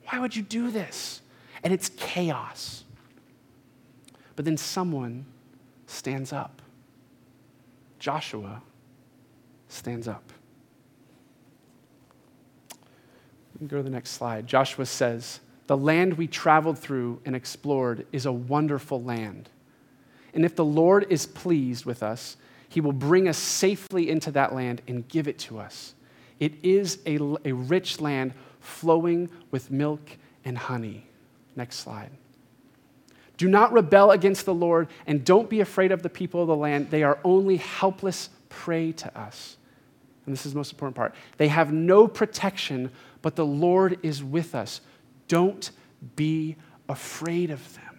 Why 0.06 0.18
would 0.18 0.34
you 0.34 0.42
do 0.42 0.72
this? 0.72 1.22
And 1.62 1.72
it's 1.72 1.88
chaos. 1.90 2.82
But 4.34 4.44
then 4.44 4.56
someone 4.56 5.24
stands 5.86 6.32
up. 6.32 6.60
Joshua 8.00 8.60
stands 9.72 10.06
up. 10.06 10.32
go 13.68 13.78
to 13.78 13.82
the 13.82 13.90
next 13.90 14.10
slide. 14.10 14.46
Joshua 14.46 14.86
says, 14.86 15.40
The 15.66 15.76
land 15.76 16.14
we 16.14 16.26
traveled 16.26 16.78
through 16.78 17.20
and 17.24 17.36
explored 17.36 18.06
is 18.12 18.26
a 18.26 18.32
wonderful 18.32 19.02
land. 19.02 19.48
And 20.34 20.44
if 20.44 20.56
the 20.56 20.64
Lord 20.64 21.06
is 21.10 21.26
pleased 21.26 21.84
with 21.84 22.02
us, 22.02 22.36
he 22.68 22.80
will 22.80 22.92
bring 22.92 23.28
us 23.28 23.36
safely 23.36 24.08
into 24.08 24.30
that 24.32 24.54
land 24.54 24.80
and 24.88 25.06
give 25.06 25.28
it 25.28 25.38
to 25.40 25.58
us. 25.58 25.94
It 26.40 26.54
is 26.62 26.98
a, 27.06 27.18
a 27.44 27.52
rich 27.52 28.00
land 28.00 28.32
flowing 28.60 29.28
with 29.50 29.70
milk 29.70 30.00
and 30.44 30.56
honey. 30.56 31.06
Next 31.54 31.76
slide. 31.76 32.10
Do 33.36 33.48
not 33.48 33.72
rebel 33.72 34.10
against 34.10 34.46
the 34.46 34.54
Lord 34.54 34.88
and 35.06 35.24
don't 35.24 35.50
be 35.50 35.60
afraid 35.60 35.92
of 35.92 36.02
the 36.02 36.08
people 36.08 36.40
of 36.40 36.48
the 36.48 36.56
land. 36.56 36.90
They 36.90 37.02
are 37.02 37.18
only 37.24 37.58
helpless 37.58 38.30
prey 38.48 38.92
to 38.92 39.18
us 39.18 39.56
and 40.24 40.32
this 40.32 40.46
is 40.46 40.52
the 40.52 40.58
most 40.58 40.72
important 40.72 40.96
part, 40.96 41.14
they 41.36 41.48
have 41.48 41.72
no 41.72 42.06
protection, 42.06 42.90
but 43.22 43.36
the 43.36 43.46
Lord 43.46 43.98
is 44.02 44.22
with 44.22 44.54
us. 44.54 44.80
Don't 45.28 45.70
be 46.16 46.56
afraid 46.88 47.50
of 47.50 47.74
them. 47.74 47.98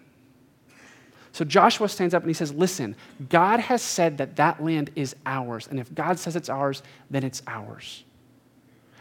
So 1.33 1.43
Joshua 1.43 1.89
stands 1.89 2.13
up 2.13 2.21
and 2.21 2.29
he 2.29 2.33
says, 2.33 2.53
Listen, 2.53 2.95
God 3.29 3.59
has 3.59 3.81
said 3.81 4.19
that 4.19 4.35
that 4.35 4.63
land 4.63 4.91
is 4.95 5.15
ours. 5.25 5.67
And 5.67 5.79
if 5.79 5.93
God 5.93 6.19
says 6.19 6.35
it's 6.35 6.49
ours, 6.49 6.83
then 7.09 7.23
it's 7.23 7.41
ours. 7.47 8.03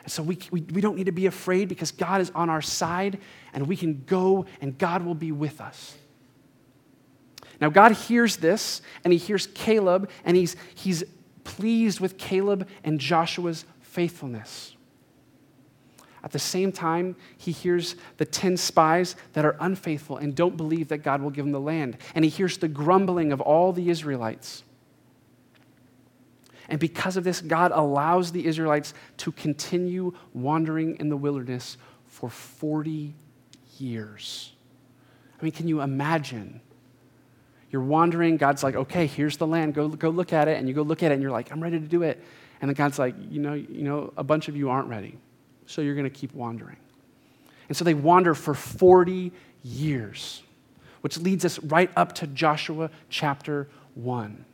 And 0.03 0.11
so 0.11 0.23
we, 0.23 0.39
we, 0.51 0.63
we 0.63 0.81
don't 0.81 0.97
need 0.97 1.07
to 1.07 1.13
be 1.13 1.27
afraid 1.27 1.69
because 1.69 1.93
God 1.93 2.21
is 2.21 2.31
on 2.35 2.51
our 2.51 2.63
side 2.63 3.19
and 3.53 3.69
we 3.69 3.77
can 3.77 4.03
go 4.07 4.47
and 4.61 4.77
God 4.77 5.05
will 5.05 5.15
be 5.15 5.31
with 5.31 5.61
us. 5.61 5.97
Now, 7.61 7.69
God 7.69 7.93
hears 7.93 8.39
this 8.39 8.83
and 9.05 9.13
he 9.13 9.19
hears 9.19 9.47
Caleb 9.49 10.11
and 10.25 10.37
he's, 10.37 10.57
he's 10.75 11.05
pleased 11.45 12.01
with 12.01 12.19
Caleb 12.19 12.69
and 12.85 12.99
Joshua's 12.99 13.65
faithfulness. 13.81 14.77
At 16.25 16.31
the 16.31 16.39
same 16.39 16.71
time, 16.71 17.17
he 17.37 17.51
hears 17.51 17.97
the 18.17 18.25
10 18.25 18.57
spies 18.57 19.17
that 19.33 19.45
are 19.45 19.57
unfaithful 19.59 20.19
and 20.19 20.35
don't 20.35 20.57
believe 20.57 20.89
that 20.89 20.99
God 20.99 21.21
will 21.21 21.31
give 21.31 21.45
them 21.45 21.53
the 21.53 21.61
land. 21.61 21.97
And 22.15 22.25
he 22.25 22.31
hears 22.31 22.59
the 22.59 22.69
grumbling 22.69 23.33
of 23.33 23.41
all 23.41 23.73
the 23.73 23.91
Israelites. 23.91 24.63
And 26.69 26.79
because 26.79 27.17
of 27.17 27.25
this, 27.25 27.41
God 27.41 27.73
allows 27.75 28.31
the 28.31 28.47
Israelites 28.47 28.95
to 29.19 29.33
continue 29.33 30.13
wandering 30.33 30.97
in 31.01 31.09
the 31.09 31.17
wilderness 31.17 31.77
for 32.07 32.31
40 32.31 33.15
years. 33.79 34.53
I 35.41 35.45
mean, 35.45 35.53
can 35.53 35.67
you 35.67 35.81
imagine 35.81 36.61
you're 37.73 37.83
wandering. 37.83 38.37
God's 38.37 38.63
like, 38.63 38.77
okay, 38.77 39.07
here's 39.07 39.39
the 39.39 39.47
land. 39.47 39.75
Go, 39.75 39.89
go 39.89 40.11
look 40.11 40.33
at 40.33 40.47
it. 40.47 40.59
And 40.59 40.69
you 40.69 40.75
go 40.75 40.83
look 40.83 41.03
at 41.03 41.11
it 41.11 41.15
and 41.15 41.23
you're 41.23 41.33
like, 41.33 41.51
I'm 41.51 41.63
ready 41.63 41.81
to 41.81 41.87
do 41.87 42.03
it. 42.03 42.23
And 42.61 42.69
then 42.69 42.75
God's 42.75 42.99
like, 42.99 43.15
you 43.31 43.41
know, 43.41 43.55
you 43.55 43.83
know, 43.83 44.13
a 44.17 44.23
bunch 44.23 44.49
of 44.49 44.57
you 44.57 44.71
aren't 44.71 44.89
ready. 44.89 45.19
So 45.67 45.81
you're 45.81 45.95
going 45.95 46.05
to 46.05 46.11
keep 46.11 46.35
wandering. 46.35 46.77
And 47.69 47.77
so 47.77 47.83
they 47.85 47.95
wander 47.95 48.35
for 48.35 48.53
40 48.53 49.33
years, 49.65 50.43
which 51.01 51.17
leads 51.17 51.47
us 51.47 51.59
right 51.61 51.91
up 51.97 52.15
to 52.17 52.27
Joshua 52.27 52.91
chapter 53.09 53.69
1. 53.95 54.45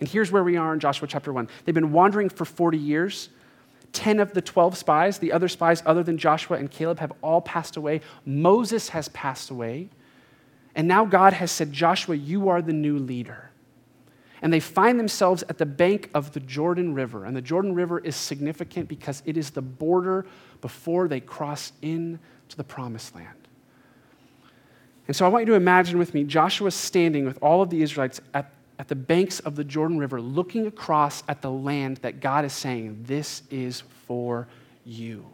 And 0.00 0.08
here's 0.08 0.32
where 0.32 0.42
we 0.42 0.56
are 0.56 0.72
in 0.72 0.80
Joshua 0.80 1.06
chapter 1.06 1.32
1. 1.32 1.48
They've 1.64 1.74
been 1.74 1.92
wandering 1.92 2.30
for 2.30 2.46
40 2.46 2.78
years. 2.78 3.28
10 3.92 4.18
of 4.20 4.32
the 4.34 4.42
12 4.42 4.76
spies, 4.76 5.18
the 5.18 5.32
other 5.32 5.48
spies 5.48 5.82
other 5.86 6.02
than 6.02 6.18
Joshua 6.18 6.58
and 6.58 6.70
Caleb, 6.70 6.98
have 6.98 7.12
all 7.22 7.40
passed 7.40 7.76
away. 7.76 8.00
Moses 8.24 8.90
has 8.90 9.08
passed 9.10 9.50
away. 9.50 9.88
And 10.76 10.86
now 10.86 11.06
God 11.06 11.32
has 11.32 11.50
said, 11.50 11.72
Joshua, 11.72 12.14
you 12.14 12.50
are 12.50 12.60
the 12.60 12.74
new 12.74 12.98
leader. 12.98 13.50
And 14.42 14.52
they 14.52 14.60
find 14.60 15.00
themselves 15.00 15.42
at 15.48 15.56
the 15.56 15.64
bank 15.64 16.10
of 16.12 16.32
the 16.32 16.40
Jordan 16.40 16.92
River. 16.92 17.24
And 17.24 17.34
the 17.34 17.40
Jordan 17.40 17.74
River 17.74 17.98
is 17.98 18.14
significant 18.14 18.86
because 18.86 19.22
it 19.24 19.38
is 19.38 19.50
the 19.50 19.62
border 19.62 20.26
before 20.60 21.08
they 21.08 21.20
cross 21.20 21.72
into 21.80 22.18
the 22.56 22.62
promised 22.62 23.14
land. 23.14 23.48
And 25.06 25.16
so 25.16 25.24
I 25.24 25.28
want 25.28 25.42
you 25.42 25.52
to 25.52 25.54
imagine 25.54 25.98
with 25.98 26.12
me 26.12 26.24
Joshua 26.24 26.70
standing 26.70 27.24
with 27.24 27.38
all 27.40 27.62
of 27.62 27.70
the 27.70 27.80
Israelites 27.80 28.20
at, 28.34 28.52
at 28.78 28.88
the 28.88 28.94
banks 28.94 29.40
of 29.40 29.56
the 29.56 29.64
Jordan 29.64 29.98
River, 29.98 30.20
looking 30.20 30.66
across 30.66 31.22
at 31.26 31.40
the 31.40 31.50
land 31.50 31.98
that 31.98 32.20
God 32.20 32.44
is 32.44 32.52
saying, 32.52 33.04
This 33.04 33.42
is 33.50 33.82
for 34.06 34.46
you. 34.84 35.24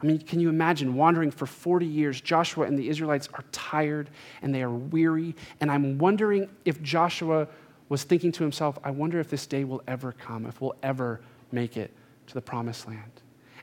I 0.00 0.06
mean, 0.06 0.18
can 0.20 0.38
you 0.38 0.48
imagine 0.48 0.94
wandering 0.94 1.30
for 1.30 1.46
40 1.46 1.84
years? 1.84 2.20
Joshua 2.20 2.66
and 2.66 2.78
the 2.78 2.88
Israelites 2.88 3.28
are 3.34 3.44
tired 3.50 4.10
and 4.42 4.54
they 4.54 4.62
are 4.62 4.70
weary. 4.70 5.34
And 5.60 5.70
I'm 5.70 5.98
wondering 5.98 6.48
if 6.64 6.80
Joshua 6.82 7.48
was 7.88 8.04
thinking 8.04 8.30
to 8.32 8.42
himself, 8.42 8.78
I 8.84 8.90
wonder 8.90 9.18
if 9.18 9.28
this 9.30 9.46
day 9.46 9.64
will 9.64 9.82
ever 9.88 10.12
come, 10.12 10.46
if 10.46 10.60
we'll 10.60 10.76
ever 10.82 11.20
make 11.50 11.76
it 11.76 11.90
to 12.28 12.34
the 12.34 12.40
promised 12.40 12.86
land. 12.86 13.10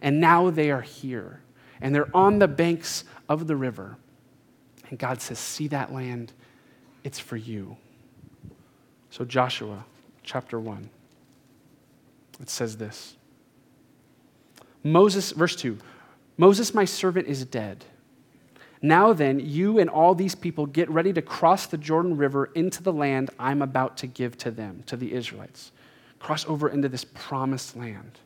And 0.02 0.20
now 0.20 0.50
they 0.50 0.72
are 0.72 0.82
here 0.82 1.42
and 1.82 1.94
they're 1.94 2.16
on 2.16 2.40
the 2.40 2.48
banks 2.48 3.06
of 3.30 3.48
the 3.48 3.56
river. 3.56 3.98
And 4.90 5.00
God 5.00 5.22
says, 5.22 5.40
See 5.40 5.68
that 5.70 5.94
land? 5.94 6.34
It's 7.04 7.20
for 7.20 7.38
you. 7.38 7.78
So, 9.10 9.24
Joshua 9.24 9.86
chapter 10.24 10.60
1, 10.60 10.90
it 12.42 12.50
says 12.50 12.78
this 12.78 13.16
Moses, 14.84 15.32
verse 15.32 15.56
2 15.56 15.78
Moses, 16.38 16.74
my 16.74 16.86
servant, 16.86 17.28
is 17.28 17.46
dead. 17.46 17.86
Now 18.82 19.14
then, 19.14 19.40
you 19.40 19.80
and 19.80 19.90
all 19.90 20.14
these 20.14 20.36
people 20.36 20.66
get 20.66 20.90
ready 20.90 21.14
to 21.14 21.22
cross 21.22 21.66
the 21.66 21.78
Jordan 21.78 22.18
River 22.18 22.52
into 22.56 22.84
the 22.84 22.94
land 22.94 23.32
I'm 23.40 23.62
about 23.62 23.98
to 23.98 24.08
give 24.08 24.38
to 24.40 24.52
them, 24.52 24.84
to 24.88 24.98
the 24.98 25.14
Israelites. 25.14 25.72
Cross 26.20 26.46
over 26.48 26.70
into 26.70 26.90
this 26.90 27.06
promised 27.06 27.76
land. 27.76 28.20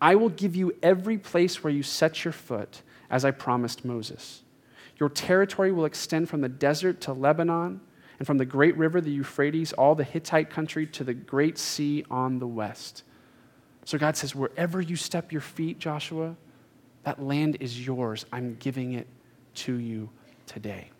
I 0.00 0.16
will 0.16 0.28
give 0.28 0.56
you 0.56 0.74
every 0.82 1.18
place 1.18 1.62
where 1.62 1.72
you 1.72 1.82
set 1.82 2.24
your 2.24 2.32
foot, 2.32 2.82
as 3.10 3.24
I 3.24 3.30
promised 3.30 3.84
Moses. 3.84 4.42
Your 4.98 5.08
territory 5.08 5.72
will 5.72 5.84
extend 5.84 6.28
from 6.28 6.40
the 6.40 6.48
desert 6.48 7.00
to 7.02 7.12
Lebanon, 7.12 7.80
and 8.18 8.26
from 8.26 8.36
the 8.36 8.44
great 8.44 8.76
river, 8.76 9.00
the 9.00 9.10
Euphrates, 9.10 9.72
all 9.72 9.94
the 9.94 10.04
Hittite 10.04 10.50
country 10.50 10.86
to 10.88 11.04
the 11.04 11.14
great 11.14 11.56
sea 11.56 12.04
on 12.10 12.38
the 12.38 12.46
west. 12.46 13.02
So 13.86 13.96
God 13.96 14.14
says, 14.16 14.34
wherever 14.34 14.80
you 14.80 14.94
step 14.94 15.32
your 15.32 15.40
feet, 15.40 15.78
Joshua, 15.78 16.36
that 17.10 17.20
land 17.20 17.56
is 17.58 17.84
yours. 17.84 18.24
I'm 18.32 18.54
giving 18.60 18.92
it 18.92 19.08
to 19.56 19.74
you 19.74 20.08
today. 20.46 20.90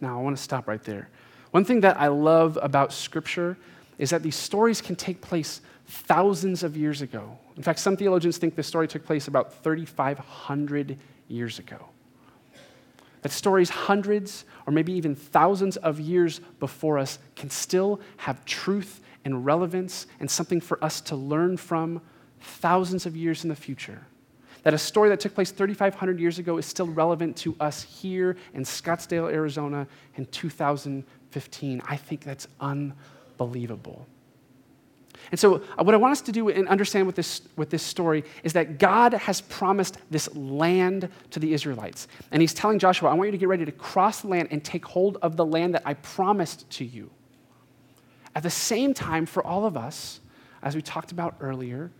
Now, 0.00 0.16
I 0.16 0.22
want 0.22 0.36
to 0.36 0.42
stop 0.42 0.68
right 0.68 0.82
there. 0.84 1.08
One 1.50 1.64
thing 1.64 1.80
that 1.80 2.00
I 2.00 2.06
love 2.06 2.56
about 2.62 2.92
Scripture 2.92 3.58
is 3.98 4.10
that 4.10 4.22
these 4.22 4.36
stories 4.36 4.80
can 4.80 4.94
take 4.94 5.20
place 5.20 5.60
thousands 5.88 6.62
of 6.62 6.76
years 6.76 7.02
ago. 7.02 7.36
In 7.56 7.64
fact, 7.64 7.80
some 7.80 7.96
theologians 7.96 8.38
think 8.38 8.54
this 8.54 8.68
story 8.68 8.86
took 8.86 9.04
place 9.04 9.26
about 9.26 9.52
3,500 9.64 10.96
years 11.26 11.58
ago. 11.58 11.88
That 13.22 13.32
stories 13.32 13.70
hundreds 13.70 14.44
or 14.66 14.72
maybe 14.72 14.92
even 14.92 15.16
thousands 15.16 15.76
of 15.78 15.98
years 15.98 16.40
before 16.60 16.96
us 16.96 17.18
can 17.34 17.50
still 17.50 17.98
have 18.18 18.44
truth 18.44 19.00
and 19.24 19.44
relevance 19.44 20.06
and 20.20 20.30
something 20.30 20.60
for 20.60 20.82
us 20.84 21.00
to 21.00 21.16
learn 21.16 21.56
from 21.56 22.02
thousands 22.40 23.04
of 23.04 23.16
years 23.16 23.42
in 23.42 23.48
the 23.48 23.56
future. 23.56 24.06
That 24.68 24.74
a 24.74 24.76
story 24.76 25.08
that 25.08 25.18
took 25.18 25.34
place 25.34 25.50
3,500 25.50 26.20
years 26.20 26.38
ago 26.38 26.58
is 26.58 26.66
still 26.66 26.88
relevant 26.88 27.38
to 27.38 27.56
us 27.58 27.82
here 27.82 28.36
in 28.52 28.64
Scottsdale, 28.64 29.32
Arizona 29.32 29.86
in 30.16 30.26
2015. 30.26 31.82
I 31.88 31.96
think 31.96 32.22
that's 32.22 32.46
unbelievable. 32.60 34.06
And 35.30 35.40
so, 35.40 35.62
uh, 35.78 35.84
what 35.84 35.94
I 35.94 35.96
want 35.96 36.12
us 36.12 36.20
to 36.20 36.32
do 36.32 36.50
and 36.50 36.68
understand 36.68 37.06
with 37.06 37.16
this, 37.16 37.40
with 37.56 37.70
this 37.70 37.82
story 37.82 38.24
is 38.42 38.52
that 38.52 38.78
God 38.78 39.14
has 39.14 39.40
promised 39.40 39.96
this 40.10 40.28
land 40.36 41.08
to 41.30 41.40
the 41.40 41.54
Israelites. 41.54 42.06
And 42.30 42.42
He's 42.42 42.52
telling 42.52 42.78
Joshua, 42.78 43.08
I 43.08 43.14
want 43.14 43.28
you 43.28 43.32
to 43.32 43.38
get 43.38 43.48
ready 43.48 43.64
to 43.64 43.72
cross 43.72 44.20
the 44.20 44.28
land 44.28 44.48
and 44.50 44.62
take 44.62 44.84
hold 44.84 45.16
of 45.22 45.38
the 45.38 45.46
land 45.46 45.76
that 45.76 45.82
I 45.86 45.94
promised 45.94 46.68
to 46.72 46.84
you. 46.84 47.10
At 48.34 48.42
the 48.42 48.50
same 48.50 48.92
time, 48.92 49.24
for 49.24 49.42
all 49.42 49.64
of 49.64 49.78
us, 49.78 50.20
as 50.62 50.76
we 50.76 50.82
talked 50.82 51.10
about 51.10 51.36
earlier, 51.40 51.90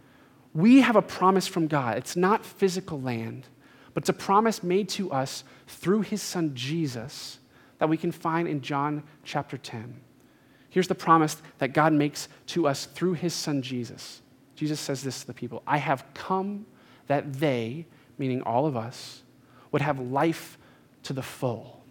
we 0.59 0.81
have 0.81 0.97
a 0.97 1.03
promise 1.03 1.47
from 1.47 1.69
God. 1.69 1.97
It's 1.97 2.17
not 2.17 2.45
physical 2.45 3.01
land, 3.01 3.47
but 3.95 4.03
it's 4.03 4.09
a 4.09 4.13
promise 4.13 4.65
made 4.65 4.89
to 4.91 5.13
us 5.13 5.45
through 5.69 6.01
His 6.01 6.21
Son 6.21 6.51
Jesus 6.55 7.39
that 7.79 7.89
we 7.89 7.97
can 7.97 8.11
find 8.11 8.49
in 8.49 8.61
John 8.61 9.05
chapter 9.23 9.57
10. 9.57 10.01
Here's 10.69 10.89
the 10.89 10.95
promise 10.97 11.41
that 11.59 11.73
God 11.73 11.93
makes 11.93 12.29
to 12.49 12.67
us 12.67 12.87
through 12.87 13.15
his 13.15 13.33
son 13.33 13.63
Jesus. 13.63 14.21
Jesus 14.55 14.81
says 14.81 15.03
this 15.03 15.21
to 15.21 15.29
the 15.29 15.35
people 15.35 15.63
I 15.67 15.79
have 15.79 16.05
come 16.15 16.67
that 17.07 17.35
they, 17.35 17.87
meaning 18.19 18.43
all 18.43 18.67
of 18.67 18.77
us, 18.77 19.23
would 19.71 19.83
have 19.83 19.99
life 19.99 20.59
to 21.05 21.13
the 21.13 21.23
full. 21.23 21.85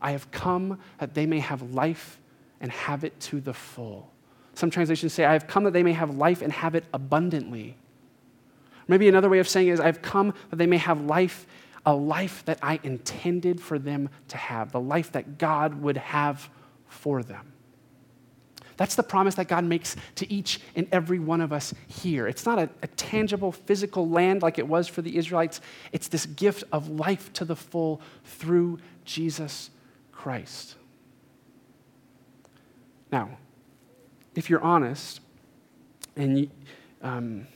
I 0.00 0.12
have 0.12 0.30
come 0.30 0.78
that 0.98 1.14
they 1.14 1.26
may 1.26 1.38
have 1.38 1.72
life 1.72 2.20
and 2.60 2.70
have 2.70 3.02
it 3.02 3.18
to 3.20 3.40
the 3.40 3.54
full. 3.54 4.11
Some 4.54 4.70
translations 4.70 5.12
say, 5.12 5.24
I 5.24 5.32
have 5.32 5.46
come 5.46 5.64
that 5.64 5.72
they 5.72 5.82
may 5.82 5.92
have 5.92 6.16
life 6.16 6.42
and 6.42 6.52
have 6.52 6.74
it 6.74 6.84
abundantly. 6.92 7.76
Maybe 8.88 9.08
another 9.08 9.28
way 9.28 9.38
of 9.38 9.48
saying 9.48 9.68
it 9.68 9.72
is, 9.72 9.80
I've 9.80 10.02
come 10.02 10.34
that 10.50 10.56
they 10.56 10.66
may 10.66 10.76
have 10.76 11.00
life, 11.00 11.46
a 11.86 11.94
life 11.94 12.44
that 12.44 12.58
I 12.62 12.80
intended 12.82 13.60
for 13.60 13.78
them 13.78 14.10
to 14.28 14.36
have, 14.36 14.72
the 14.72 14.80
life 14.80 15.12
that 15.12 15.38
God 15.38 15.80
would 15.82 15.96
have 15.96 16.50
for 16.88 17.22
them. 17.22 17.52
That's 18.76 18.94
the 18.94 19.02
promise 19.02 19.34
that 19.36 19.48
God 19.48 19.64
makes 19.64 19.96
to 20.16 20.32
each 20.32 20.60
and 20.74 20.88
every 20.92 21.18
one 21.18 21.40
of 21.40 21.52
us 21.52 21.72
here. 21.86 22.26
It's 22.26 22.44
not 22.44 22.58
a, 22.58 22.68
a, 22.82 22.86
tangible 22.88 23.52
physical 23.52 24.08
land 24.08 24.42
like 24.42 24.58
it 24.58 24.66
was 24.66 24.88
for 24.88 25.02
the 25.02 25.16
Israelites, 25.16 25.60
it's 25.92 26.08
this 26.08 26.26
gift 26.26 26.64
of 26.72 26.88
life 26.88 27.32
to 27.34 27.44
the 27.44 27.54
full 27.54 28.00
through 28.24 28.78
Jesus 29.04 29.70
Christ. 30.10 30.76
Now, 33.10 33.36
if 34.34 34.48
you're 34.50 34.62
honest 34.62 35.20
and 36.16 36.38
you, 36.38 36.50
um, 37.02 37.46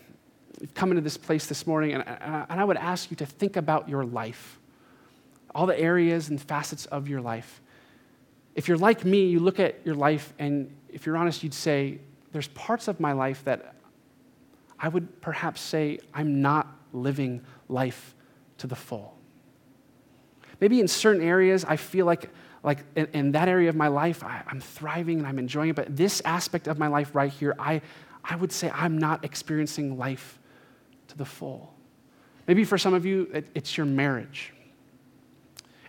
you've 0.60 0.74
come 0.74 0.90
into 0.90 1.02
this 1.02 1.16
place 1.16 1.46
this 1.46 1.66
morning, 1.66 1.92
and, 1.92 2.04
and 2.06 2.60
I 2.60 2.64
would 2.64 2.76
ask 2.76 3.10
you 3.10 3.16
to 3.18 3.26
think 3.26 3.56
about 3.56 3.88
your 3.88 4.04
life, 4.04 4.58
all 5.54 5.66
the 5.66 5.78
areas 5.78 6.28
and 6.28 6.40
facets 6.40 6.86
of 6.86 7.08
your 7.08 7.20
life. 7.20 7.60
If 8.54 8.68
you're 8.68 8.78
like 8.78 9.04
me, 9.04 9.26
you 9.26 9.40
look 9.40 9.60
at 9.60 9.80
your 9.84 9.94
life, 9.94 10.32
and 10.38 10.74
if 10.88 11.06
you're 11.06 11.16
honest, 11.16 11.42
you'd 11.42 11.54
say, 11.54 11.98
There's 12.32 12.48
parts 12.48 12.88
of 12.88 13.00
my 13.00 13.12
life 13.12 13.44
that 13.44 13.74
I 14.78 14.88
would 14.88 15.20
perhaps 15.20 15.60
say 15.60 15.98
I'm 16.14 16.40
not 16.42 16.68
living 16.92 17.42
life 17.68 18.14
to 18.58 18.66
the 18.66 18.76
full. 18.76 19.16
Maybe 20.60 20.80
in 20.80 20.88
certain 20.88 21.22
areas, 21.22 21.64
I 21.64 21.76
feel 21.76 22.06
like, 22.06 22.30
like 22.66 22.80
in, 22.96 23.06
in 23.12 23.32
that 23.32 23.48
area 23.48 23.68
of 23.68 23.76
my 23.76 23.86
life, 23.86 24.24
I, 24.24 24.42
I'm 24.48 24.60
thriving 24.60 25.18
and 25.18 25.26
I'm 25.26 25.38
enjoying 25.38 25.70
it. 25.70 25.76
But 25.76 25.96
this 25.96 26.20
aspect 26.24 26.66
of 26.66 26.78
my 26.78 26.88
life 26.88 27.14
right 27.14 27.32
here, 27.32 27.54
I, 27.60 27.80
I 28.24 28.34
would 28.34 28.50
say 28.50 28.70
I'm 28.74 28.98
not 28.98 29.24
experiencing 29.24 29.96
life 29.96 30.40
to 31.06 31.16
the 31.16 31.24
full. 31.24 31.72
Maybe 32.48 32.64
for 32.64 32.76
some 32.76 32.92
of 32.92 33.06
you, 33.06 33.30
it, 33.32 33.46
it's 33.54 33.76
your 33.76 33.86
marriage. 33.86 34.52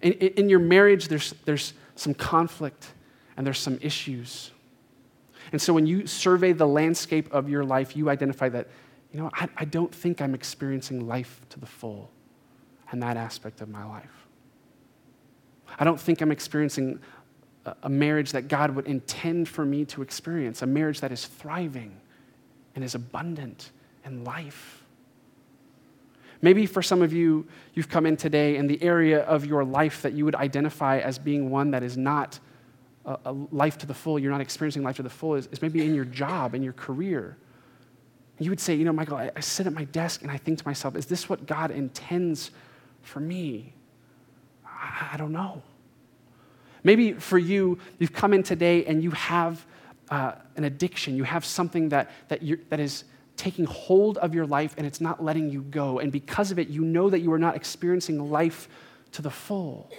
In, 0.04 0.13
in, 0.13 0.50
your 0.50 0.60
marriage, 0.60 1.08
there's, 1.08 1.34
there's 1.46 1.74
some 1.96 2.13
conflict 2.13 2.94
and 3.36 3.46
there's 3.46 3.58
some 3.58 3.80
issues. 3.82 4.52
And 5.52 5.60
so 5.60 5.74
when 5.74 5.88
you 5.88 6.06
survey 6.06 6.52
the 6.52 6.68
landscape 6.68 7.34
of 7.34 7.50
your 7.50 7.63
life, 7.63 7.98
you 7.98 8.12
identify 8.12 8.50
that, 8.50 8.68
you 9.12 9.20
know, 9.20 9.32
I, 9.34 9.50
I 9.58 9.66
don't 9.66 9.94
think 9.94 10.22
I'm 10.22 10.36
experiencing 10.36 11.08
life 11.08 11.42
to 11.50 11.60
the 11.60 11.66
full 11.66 12.12
in 12.94 13.00
that 13.00 13.18
aspect 13.18 13.62
of 13.62 13.70
my 13.70 13.84
life. 13.84 14.27
I 15.80 15.84
don't 15.84 16.00
think 16.00 16.22
I'm 16.22 16.32
experiencing 16.32 17.00
a, 17.84 17.90
marriage 17.90 18.32
that 18.32 18.48
God 18.48 18.76
would 18.76 18.88
intend 18.88 19.50
for 19.50 19.66
me 19.66 19.86
to 19.86 20.02
experience, 20.02 20.62
a 20.62 20.66
marriage 20.66 21.02
that 21.02 21.12
is 21.12 21.26
thriving 21.26 22.00
and 22.76 22.84
is 22.84 22.96
abundant 22.96 23.72
in 24.06 24.24
life. 24.24 24.84
Maybe 26.42 26.66
for 26.66 26.82
some 26.82 27.02
of 27.02 27.13
you, 27.13 27.48
you've 27.74 27.90
come 27.90 28.06
in 28.06 28.16
today 28.16 28.58
in 28.58 28.68
the 28.68 28.82
area 28.82 29.22
of 29.24 29.46
your 29.46 29.63
life 29.63 30.02
that 30.04 30.13
you 30.13 30.24
would 30.26 30.36
identify 30.36 31.00
as 31.00 31.18
being 31.18 31.50
one 31.50 31.72
that 31.72 31.84
is 31.84 31.98
not 31.98 32.40
a, 33.06 33.18
a 33.26 33.32
life 33.32 33.78
to 33.80 33.88
the 33.88 33.94
full, 33.94 34.20
you're 34.20 34.32
not 34.32 34.42
experiencing 34.42 34.84
life 34.84 34.98
to 34.98 35.04
the 35.04 35.10
full, 35.10 35.36
is, 35.36 35.48
is 35.48 35.62
maybe 35.62 35.84
in 35.84 35.96
your 35.96 36.06
job, 36.06 36.54
in 36.54 36.62
your 36.62 36.74
career. 36.74 37.38
You 38.40 38.52
would 38.52 38.60
say, 38.60 38.76
you 38.76 38.86
know, 38.86 38.94
Michael, 38.94 39.18
I, 39.18 39.32
I 39.36 39.40
sit 39.40 39.66
at 39.66 39.74
my 39.74 39.86
desk 39.86 40.22
and 40.22 40.30
I 40.30 40.38
think 40.38 40.60
to 40.60 40.68
myself, 40.68 40.96
is 40.96 41.08
this 41.08 41.28
what 41.28 41.48
God 41.48 41.72
intends 41.72 42.52
for 43.02 43.20
me? 43.20 43.74
I, 44.88 45.10
I 45.13 45.17
don't 45.17 45.32
know. 45.32 45.62
Maybe 46.84 47.13
for 47.13 47.38
you, 47.38 47.80
you've 48.00 48.13
come 48.13 48.34
in 48.34 48.43
today 48.43 48.86
and 48.86 49.04
you 49.04 49.12
have 49.12 49.65
uh, 50.10 50.34
an 50.56 50.63
addiction, 50.63 51.15
you 51.15 51.23
have 51.23 51.43
something 51.43 51.89
that, 51.89 52.12
that, 52.30 52.41
that 52.69 52.80
is 52.80 53.04
taking 53.36 53.65
hold 53.65 54.17
of 54.19 54.34
your 54.34 54.45
life 54.45 54.73
and 54.78 54.88
it's 54.88 55.02
not 55.02 55.23
letting 55.23 55.50
you 55.50 55.62
go. 55.63 56.00
And 56.00 56.12
because 56.12 56.52
of 56.52 56.60
it, 56.60 56.69
you 56.69 56.84
know 56.84 57.10
that 57.10 57.19
you 57.19 57.32
are 57.34 57.39
not 57.39 57.56
experiencing 57.56 58.32
life 58.32 58.67
to 59.12 59.21
the 59.21 59.30
full. 59.30 59.91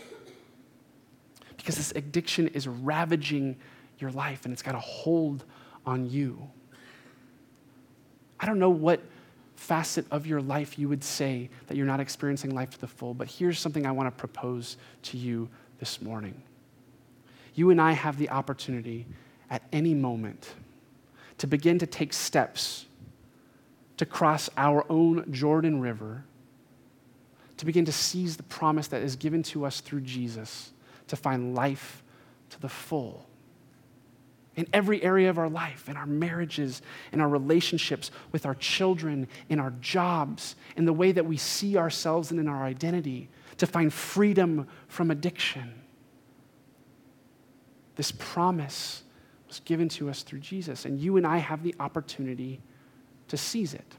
Because 1.56 1.76
this 1.76 1.92
addiction 1.92 2.48
is 2.48 2.66
ravaging 2.66 3.56
your 3.98 4.10
life 4.10 4.44
and 4.44 4.52
it's 4.52 4.62
got 4.62 4.74
a 4.74 4.80
hold 4.80 5.44
on 5.86 6.08
you. 6.08 6.48
I 8.40 8.46
don't 8.46 8.58
know 8.58 8.70
what 8.70 9.00
facet 9.58 10.06
of 10.12 10.24
your 10.24 10.40
life 10.40 10.78
you 10.78 10.88
would 10.88 11.02
say 11.02 11.50
that 11.66 11.76
you're 11.76 11.84
not 11.84 11.98
experiencing 11.98 12.54
life 12.54 12.70
to 12.70 12.80
the 12.80 12.86
full, 12.86 13.12
but 13.12 13.28
here's 13.28 13.58
something 13.58 13.84
I 13.84 13.90
want 13.90 14.06
to 14.06 14.18
propose 14.18 14.76
to 15.02 15.18
you 15.18 15.48
this 15.80 16.00
morning. 16.00 16.40
You 17.54 17.70
and 17.70 17.80
I 17.80 17.92
have 17.92 18.18
the 18.18 18.30
opportunity 18.30 19.06
at 19.50 19.62
any 19.72 19.94
moment 19.94 20.54
to 21.38 21.46
begin 21.48 21.78
to 21.80 21.86
take 21.86 22.12
steps 22.12 22.86
to 23.96 24.06
cross 24.06 24.48
our 24.56 24.86
own 24.88 25.30
Jordan 25.32 25.80
River, 25.80 26.24
to 27.56 27.66
begin 27.66 27.84
to 27.84 27.92
seize 27.92 28.36
the 28.36 28.44
promise 28.44 28.86
that 28.88 29.02
is 29.02 29.16
given 29.16 29.42
to 29.42 29.64
us 29.64 29.80
through 29.80 30.02
Jesus, 30.02 30.70
to 31.08 31.16
find 31.16 31.56
life 31.56 32.04
to 32.50 32.60
the 32.60 32.68
full. 32.68 33.26
In 34.58 34.66
every 34.72 35.00
area 35.04 35.30
of 35.30 35.38
our 35.38 35.48
life, 35.48 35.88
in 35.88 35.96
our 35.96 36.04
marriages, 36.04 36.82
in 37.12 37.20
our 37.20 37.28
relationships 37.28 38.10
with 38.32 38.44
our 38.44 38.56
children, 38.56 39.28
in 39.48 39.60
our 39.60 39.72
jobs, 39.80 40.56
in 40.76 40.84
the 40.84 40.92
way 40.92 41.12
that 41.12 41.24
we 41.24 41.36
see 41.36 41.76
ourselves 41.76 42.32
and 42.32 42.40
in 42.40 42.48
our 42.48 42.64
identity, 42.64 43.28
to 43.58 43.66
find 43.66 43.92
freedom 43.92 44.66
from 44.88 45.12
addiction. 45.12 45.72
This 47.94 48.10
promise 48.10 49.04
was 49.46 49.60
given 49.60 49.88
to 49.90 50.10
us 50.10 50.24
through 50.24 50.40
Jesus, 50.40 50.84
and 50.84 50.98
you 50.98 51.16
and 51.18 51.24
I 51.24 51.36
have 51.36 51.62
the 51.62 51.76
opportunity 51.78 52.60
to 53.28 53.36
seize 53.36 53.74
it. 53.74 53.94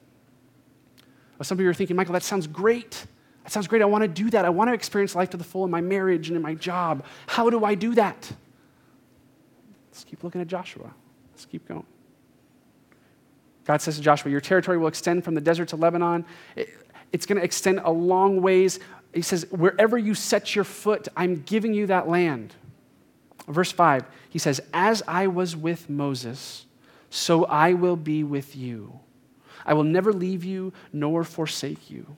some 1.42 1.58
of 1.58 1.62
you 1.62 1.70
are 1.70 1.74
thinking, 1.74 1.96
Michael, 1.96 2.14
that 2.14 2.24
sounds 2.24 2.48
great. 2.48 3.06
That 3.44 3.54
sounds 3.54 3.68
great. 3.70 3.82
I 3.82 3.86
want 3.86 4.02
to 4.02 4.10
do 4.10 4.30
that. 4.32 4.44
I 4.44 4.50
want 4.50 4.70
to 4.70 4.74
experience 4.74 5.16
life 5.16 5.30
to 5.30 5.38
the 5.38 5.46
full 5.46 5.64
in 5.64 5.72
my 5.72 5.80
marriage 5.80 6.28
and 6.28 6.36
in 6.36 6.44
my 6.44 6.54
job. 6.54 7.06
How 7.28 7.50
do 7.50 7.64
I 7.64 7.76
do 7.76 7.96
that? 7.96 8.30
Let's 10.00 10.10
keep 10.10 10.24
looking 10.24 10.40
at 10.40 10.48
Joshua. 10.48 10.94
Let's 11.34 11.46
keep 11.46 11.68
going. 11.68 11.84
God 13.66 13.82
says 13.82 13.98
to 13.98 14.02
Joshua, 14.02 14.32
Your 14.32 14.40
territory 14.40 14.78
will 14.78 14.88
extend 14.88 15.26
from 15.26 15.36
the 15.36 15.42
desert 15.42 15.68
to 15.70 15.76
Lebanon. 15.76 16.24
it's 17.12 17.26
going 17.26 17.38
to 17.38 17.44
extend 17.44 17.82
a 17.84 17.92
long 17.92 18.42
ways. 18.42 18.80
He 19.14 19.22
says, 19.22 19.46
Wherever 19.52 19.98
you 19.98 20.14
set 20.14 20.56
your 20.56 20.64
foot, 20.64 21.10
I'm 21.18 21.42
giving 21.42 21.74
you 21.74 21.88
that 21.88 22.08
land. 22.08 22.56
Verse 23.50 23.74
5, 23.74 24.06
he 24.30 24.40
says, 24.40 24.62
As 24.74 25.04
I 25.06 25.28
was 25.28 25.54
with 25.58 25.90
Moses, 25.90 26.66
so 27.10 27.44
I 27.44 27.74
will 27.74 27.98
be 27.98 28.24
with 28.24 28.56
you. 28.56 29.02
I 29.66 29.74
will 29.74 29.84
never 29.84 30.14
leave 30.14 30.46
you 30.46 30.72
nor 30.94 31.26
forsake 31.26 31.92
you. 31.92 32.16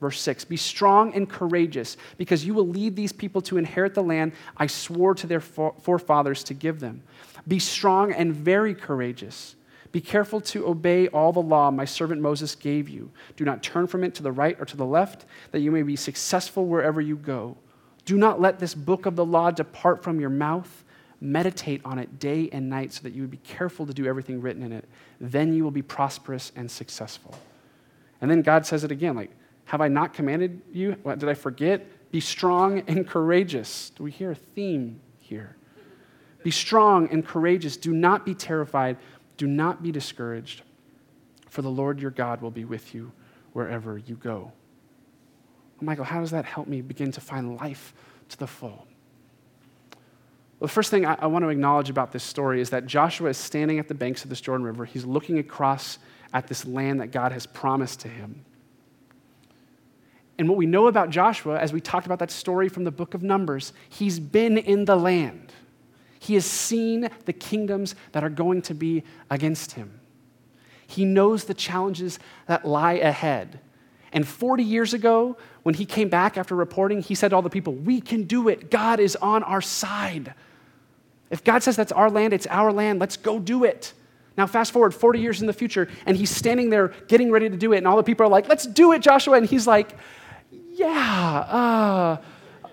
Verse 0.00 0.20
6 0.20 0.44
Be 0.46 0.56
strong 0.56 1.14
and 1.14 1.28
courageous, 1.28 1.96
because 2.16 2.44
you 2.44 2.54
will 2.54 2.66
lead 2.66 2.96
these 2.96 3.12
people 3.12 3.42
to 3.42 3.58
inherit 3.58 3.94
the 3.94 4.02
land 4.02 4.32
I 4.56 4.66
swore 4.66 5.14
to 5.14 5.26
their 5.26 5.40
forefathers 5.40 6.42
to 6.44 6.54
give 6.54 6.80
them. 6.80 7.02
Be 7.46 7.58
strong 7.58 8.12
and 8.12 8.34
very 8.34 8.74
courageous. 8.74 9.54
Be 9.92 10.00
careful 10.00 10.40
to 10.42 10.68
obey 10.68 11.08
all 11.08 11.32
the 11.32 11.42
law 11.42 11.70
my 11.70 11.84
servant 11.84 12.20
Moses 12.20 12.54
gave 12.54 12.88
you. 12.88 13.10
Do 13.36 13.44
not 13.44 13.62
turn 13.62 13.86
from 13.88 14.04
it 14.04 14.14
to 14.16 14.22
the 14.22 14.30
right 14.30 14.56
or 14.60 14.64
to 14.64 14.76
the 14.76 14.86
left, 14.86 15.26
that 15.50 15.60
you 15.60 15.72
may 15.72 15.82
be 15.82 15.96
successful 15.96 16.66
wherever 16.66 17.00
you 17.00 17.16
go. 17.16 17.56
Do 18.04 18.16
not 18.16 18.40
let 18.40 18.58
this 18.58 18.74
book 18.74 19.06
of 19.06 19.16
the 19.16 19.24
law 19.24 19.50
depart 19.50 20.02
from 20.02 20.20
your 20.20 20.30
mouth. 20.30 20.84
Meditate 21.20 21.82
on 21.84 21.98
it 21.98 22.18
day 22.18 22.48
and 22.52 22.70
night 22.70 22.92
so 22.92 23.02
that 23.02 23.12
you 23.12 23.20
would 23.20 23.30
be 23.30 23.36
careful 23.38 23.84
to 23.84 23.92
do 23.92 24.06
everything 24.06 24.40
written 24.40 24.62
in 24.62 24.72
it. 24.72 24.88
Then 25.20 25.52
you 25.52 25.64
will 25.64 25.70
be 25.70 25.82
prosperous 25.82 26.50
and 26.56 26.70
successful. 26.70 27.34
And 28.20 28.30
then 28.30 28.42
God 28.42 28.64
says 28.64 28.84
it 28.84 28.90
again 28.90 29.16
like, 29.16 29.30
Have 29.70 29.80
I 29.80 29.88
not 29.88 30.14
commanded 30.14 30.60
you? 30.72 30.96
What, 31.02 31.18
did 31.18 31.28
I 31.28 31.34
forget? 31.34 32.10
Be 32.10 32.20
strong 32.20 32.80
and 32.88 33.06
courageous. 33.06 33.90
Do 33.90 34.02
we 34.02 34.10
hear 34.10 34.32
a 34.32 34.34
theme 34.34 35.00
here? 35.18 35.56
Be 36.42 36.50
strong 36.50 37.08
and 37.10 37.24
courageous. 37.24 37.76
Do 37.76 37.92
not 37.92 38.24
be 38.24 38.34
terrified 38.34 38.96
do 39.40 39.46
not 39.46 39.82
be 39.82 39.90
discouraged, 39.90 40.60
for 41.48 41.62
the 41.62 41.70
Lord 41.70 41.98
your 41.98 42.10
God 42.10 42.42
will 42.42 42.50
be 42.50 42.66
with 42.66 42.94
you 42.94 43.10
wherever 43.54 43.96
you 43.96 44.14
go. 44.16 44.52
Michael, 45.80 46.04
how 46.04 46.20
does 46.20 46.32
that 46.32 46.44
help 46.44 46.68
me 46.68 46.82
begin 46.82 47.10
to 47.12 47.22
find 47.22 47.56
life 47.56 47.94
to 48.28 48.36
the 48.36 48.46
full? 48.46 48.86
Well, 50.58 50.66
the 50.66 50.68
first 50.68 50.90
thing 50.90 51.06
I, 51.06 51.14
I 51.20 51.26
want 51.26 51.42
to 51.42 51.48
acknowledge 51.48 51.88
about 51.88 52.12
this 52.12 52.22
story 52.22 52.60
is 52.60 52.68
that 52.68 52.84
Joshua 52.84 53.30
is 53.30 53.38
standing 53.38 53.78
at 53.78 53.88
the 53.88 53.94
banks 53.94 54.24
of 54.24 54.28
this 54.28 54.42
Jordan 54.42 54.66
River. 54.66 54.84
He's 54.84 55.06
looking 55.06 55.38
across 55.38 55.98
at 56.34 56.46
this 56.46 56.66
land 56.66 57.00
that 57.00 57.06
God 57.06 57.32
has 57.32 57.46
promised 57.46 58.00
to 58.00 58.08
him. 58.08 58.44
And 60.40 60.48
what 60.48 60.56
we 60.56 60.64
know 60.64 60.86
about 60.86 61.10
Joshua, 61.10 61.58
as 61.58 61.70
we 61.70 61.82
talked 61.82 62.06
about 62.06 62.18
that 62.20 62.30
story 62.30 62.70
from 62.70 62.84
the 62.84 62.90
book 62.90 63.12
of 63.12 63.22
Numbers, 63.22 63.74
he's 63.90 64.18
been 64.18 64.56
in 64.56 64.86
the 64.86 64.96
land. 64.96 65.52
He 66.18 66.32
has 66.32 66.46
seen 66.46 67.10
the 67.26 67.34
kingdoms 67.34 67.94
that 68.12 68.24
are 68.24 68.30
going 68.30 68.62
to 68.62 68.72
be 68.72 69.02
against 69.28 69.72
him. 69.72 70.00
He 70.86 71.04
knows 71.04 71.44
the 71.44 71.52
challenges 71.52 72.18
that 72.46 72.66
lie 72.66 72.94
ahead. 72.94 73.60
And 74.14 74.26
40 74.26 74.64
years 74.64 74.94
ago, 74.94 75.36
when 75.62 75.74
he 75.74 75.84
came 75.84 76.08
back 76.08 76.38
after 76.38 76.56
reporting, 76.56 77.02
he 77.02 77.14
said 77.14 77.28
to 77.28 77.36
all 77.36 77.42
the 77.42 77.50
people, 77.50 77.74
We 77.74 78.00
can 78.00 78.22
do 78.22 78.48
it. 78.48 78.70
God 78.70 78.98
is 78.98 79.16
on 79.16 79.42
our 79.42 79.60
side. 79.60 80.32
If 81.28 81.44
God 81.44 81.62
says 81.62 81.76
that's 81.76 81.92
our 81.92 82.10
land, 82.10 82.32
it's 82.32 82.46
our 82.46 82.72
land, 82.72 82.98
let's 82.98 83.18
go 83.18 83.38
do 83.38 83.64
it. 83.64 83.92
Now, 84.38 84.46
fast 84.46 84.72
forward 84.72 84.94
40 84.94 85.20
years 85.20 85.42
in 85.42 85.46
the 85.46 85.52
future, 85.52 85.90
and 86.06 86.16
he's 86.16 86.34
standing 86.34 86.70
there 86.70 86.94
getting 87.08 87.30
ready 87.30 87.50
to 87.50 87.58
do 87.58 87.74
it, 87.74 87.76
and 87.76 87.86
all 87.86 87.98
the 87.98 88.02
people 88.02 88.24
are 88.24 88.30
like, 88.30 88.48
Let's 88.48 88.66
do 88.66 88.92
it, 88.92 89.02
Joshua. 89.02 89.36
And 89.36 89.44
he's 89.44 89.66
like, 89.66 89.94
Yeah, 90.80 91.40
uh, 91.40 92.16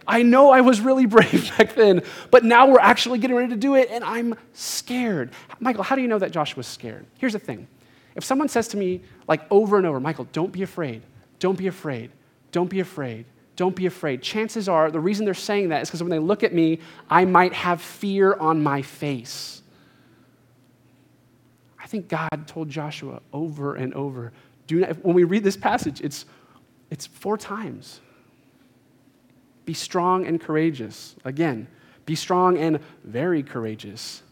I 0.07 0.23
know 0.23 0.49
I 0.49 0.61
was 0.61 0.79
really 0.79 1.05
brave 1.17 1.51
back 1.57 1.75
then, 1.75 2.03
but 2.31 2.45
now 2.45 2.65
we're 2.69 2.79
actually 2.79 3.19
getting 3.19 3.35
ready 3.35 3.49
to 3.49 3.57
do 3.57 3.75
it, 3.75 3.89
and 3.91 4.01
I'm 4.01 4.35
scared. 4.53 5.31
Michael, 5.59 5.83
how 5.83 5.97
do 5.97 6.01
you 6.01 6.07
know 6.07 6.17
that 6.17 6.31
Josh 6.31 6.55
was 6.55 6.67
scared? 6.67 7.05
Here's 7.17 7.33
the 7.33 7.39
thing 7.39 7.67
if 8.15 8.23
someone 8.23 8.47
says 8.47 8.69
to 8.69 8.77
me, 8.77 9.01
like 9.27 9.41
over 9.51 9.75
and 9.77 9.85
over, 9.85 9.99
Michael, 9.99 10.25
don't 10.31 10.53
be 10.53 10.63
afraid, 10.63 11.01
don't 11.39 11.57
be 11.57 11.67
afraid, 11.67 12.09
don't 12.53 12.69
be 12.69 12.79
afraid, 12.79 13.25
don't 13.57 13.75
be 13.75 13.87
afraid, 13.87 14.21
chances 14.21 14.69
are 14.69 14.89
the 14.89 15.01
reason 15.01 15.25
they're 15.25 15.33
saying 15.33 15.67
that 15.69 15.81
is 15.81 15.89
because 15.89 16.01
when 16.01 16.09
they 16.09 16.17
look 16.17 16.43
at 16.43 16.53
me, 16.53 16.79
I 17.09 17.25
might 17.25 17.51
have 17.51 17.81
fear 17.81 18.35
on 18.35 18.63
my 18.63 18.83
face. 18.83 19.61
I 21.77 21.87
think 21.87 22.07
God 22.07 22.47
told 22.47 22.69
Joshua 22.69 23.21
over 23.33 23.75
and 23.75 23.93
over, 23.93 24.31
do 24.65 24.79
not, 24.79 25.03
when 25.03 25.13
we 25.13 25.25
read 25.25 25.43
this 25.43 25.57
passage, 25.57 25.99
it's, 25.99 26.25
it's 26.89 27.05
four 27.05 27.37
times. 27.37 27.99
Be 29.65 29.73
strong 29.73 30.25
and 30.25 30.39
courageous. 30.39 31.15
Again, 31.25 31.67
be 32.05 32.15
strong 32.15 32.57
and 32.57 32.79
very 33.03 33.43
courageous. 33.43 34.23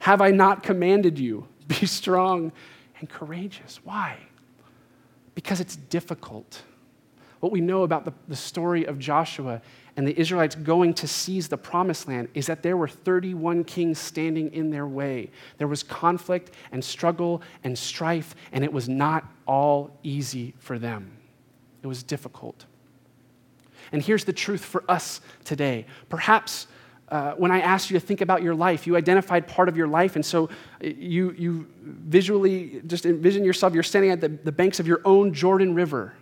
Have 0.00 0.20
I 0.20 0.30
not 0.30 0.62
commanded 0.62 1.18
you? 1.18 1.46
Be 1.68 1.86
strong 1.86 2.52
and 2.98 3.08
courageous. 3.08 3.80
Why? 3.84 4.18
Because 5.34 5.60
it's 5.60 5.76
difficult. 5.76 6.62
What 7.40 7.52
we 7.52 7.60
know 7.60 7.84
about 7.84 8.04
the, 8.04 8.12
the 8.28 8.36
story 8.36 8.84
of 8.84 8.98
Joshua 8.98 9.62
and 9.96 10.06
the 10.06 10.18
Israelites 10.18 10.54
going 10.54 10.94
to 10.94 11.08
seize 11.08 11.48
the 11.48 11.56
promised 11.56 12.06
land 12.06 12.28
is 12.34 12.46
that 12.46 12.62
there 12.62 12.76
were 12.76 12.88
31 12.88 13.64
kings 13.64 13.98
standing 13.98 14.52
in 14.52 14.70
their 14.70 14.86
way. 14.86 15.30
There 15.58 15.68
was 15.68 15.82
conflict 15.82 16.52
and 16.72 16.84
struggle 16.84 17.42
and 17.64 17.78
strife, 17.78 18.34
and 18.52 18.62
it 18.62 18.72
was 18.72 18.88
not 18.88 19.24
all 19.50 19.90
easy 20.04 20.54
for 20.60 20.78
them. 20.78 21.10
It 21.82 21.88
was 21.88 22.04
difficult. 22.04 22.66
And 23.90 24.00
here's 24.00 24.24
the 24.24 24.32
truth 24.32 24.64
for 24.64 24.84
us 24.88 25.20
today. 25.44 25.86
Perhaps 26.08 26.68
uh, 27.08 27.32
when 27.32 27.50
I 27.50 27.60
asked 27.60 27.90
you 27.90 27.98
to 27.98 28.06
think 28.06 28.20
about 28.20 28.44
your 28.44 28.54
life, 28.54 28.86
you 28.86 28.96
identified 28.96 29.48
part 29.48 29.68
of 29.68 29.76
your 29.76 29.88
life, 29.88 30.14
and 30.14 30.24
so 30.24 30.50
you, 30.80 31.32
you 31.32 31.66
visually 31.80 32.80
just 32.86 33.04
envision 33.04 33.44
yourself, 33.44 33.74
you're 33.74 33.82
standing 33.82 34.12
at 34.12 34.20
the, 34.20 34.28
the 34.28 34.52
banks 34.52 34.78
of 34.78 34.86
your 34.86 35.00
own 35.04 35.34
Jordan 35.34 35.74
River. 35.74 36.14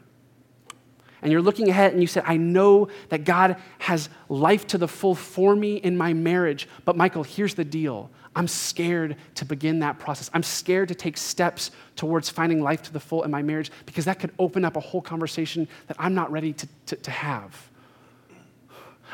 And 1.21 1.31
you're 1.31 1.43
looking 1.43 1.69
ahead 1.69 1.93
and 1.93 2.01
you 2.01 2.07
said, 2.07 2.23
I 2.27 2.39
know 2.39 2.89
that 3.11 3.25
God 3.25 3.57
has 3.81 4.09
life 4.31 4.67
to 4.69 4.79
the 4.79 4.89
full 4.89 5.15
for 5.15 5.55
me 5.55 5.77
in 5.77 5.99
my 5.99 6.15
marriage. 6.15 6.67
But 6.87 6.97
Michael, 6.97 7.25
here's 7.25 7.55
the 7.55 7.65
deal 7.65 8.11
I'm 8.39 8.47
scared 8.47 9.17
to 9.35 9.45
begin 9.45 9.81
that 9.81 9.99
process. 9.99 10.31
I'm 10.33 10.45
scared 10.45 10.87
to 10.89 10.95
take 10.95 11.17
steps 11.17 11.73
towards 11.97 12.31
finding 12.31 12.63
life 12.63 12.83
to 12.83 12.93
the 12.93 13.01
full 13.01 13.25
in 13.25 13.33
my 13.33 13.43
marriage 13.43 13.73
because 13.85 14.05
that 14.05 14.21
could 14.21 14.31
open 14.39 14.65
up 14.65 14.77
a 14.77 14.81
whole 14.81 15.03
conversation 15.03 15.67
that 15.89 15.97
I'm 15.99 16.15
not 16.15 16.31
ready 16.31 16.53
to, 16.53 16.69
to, 16.87 16.97
to 16.97 17.11
have. 17.11 17.69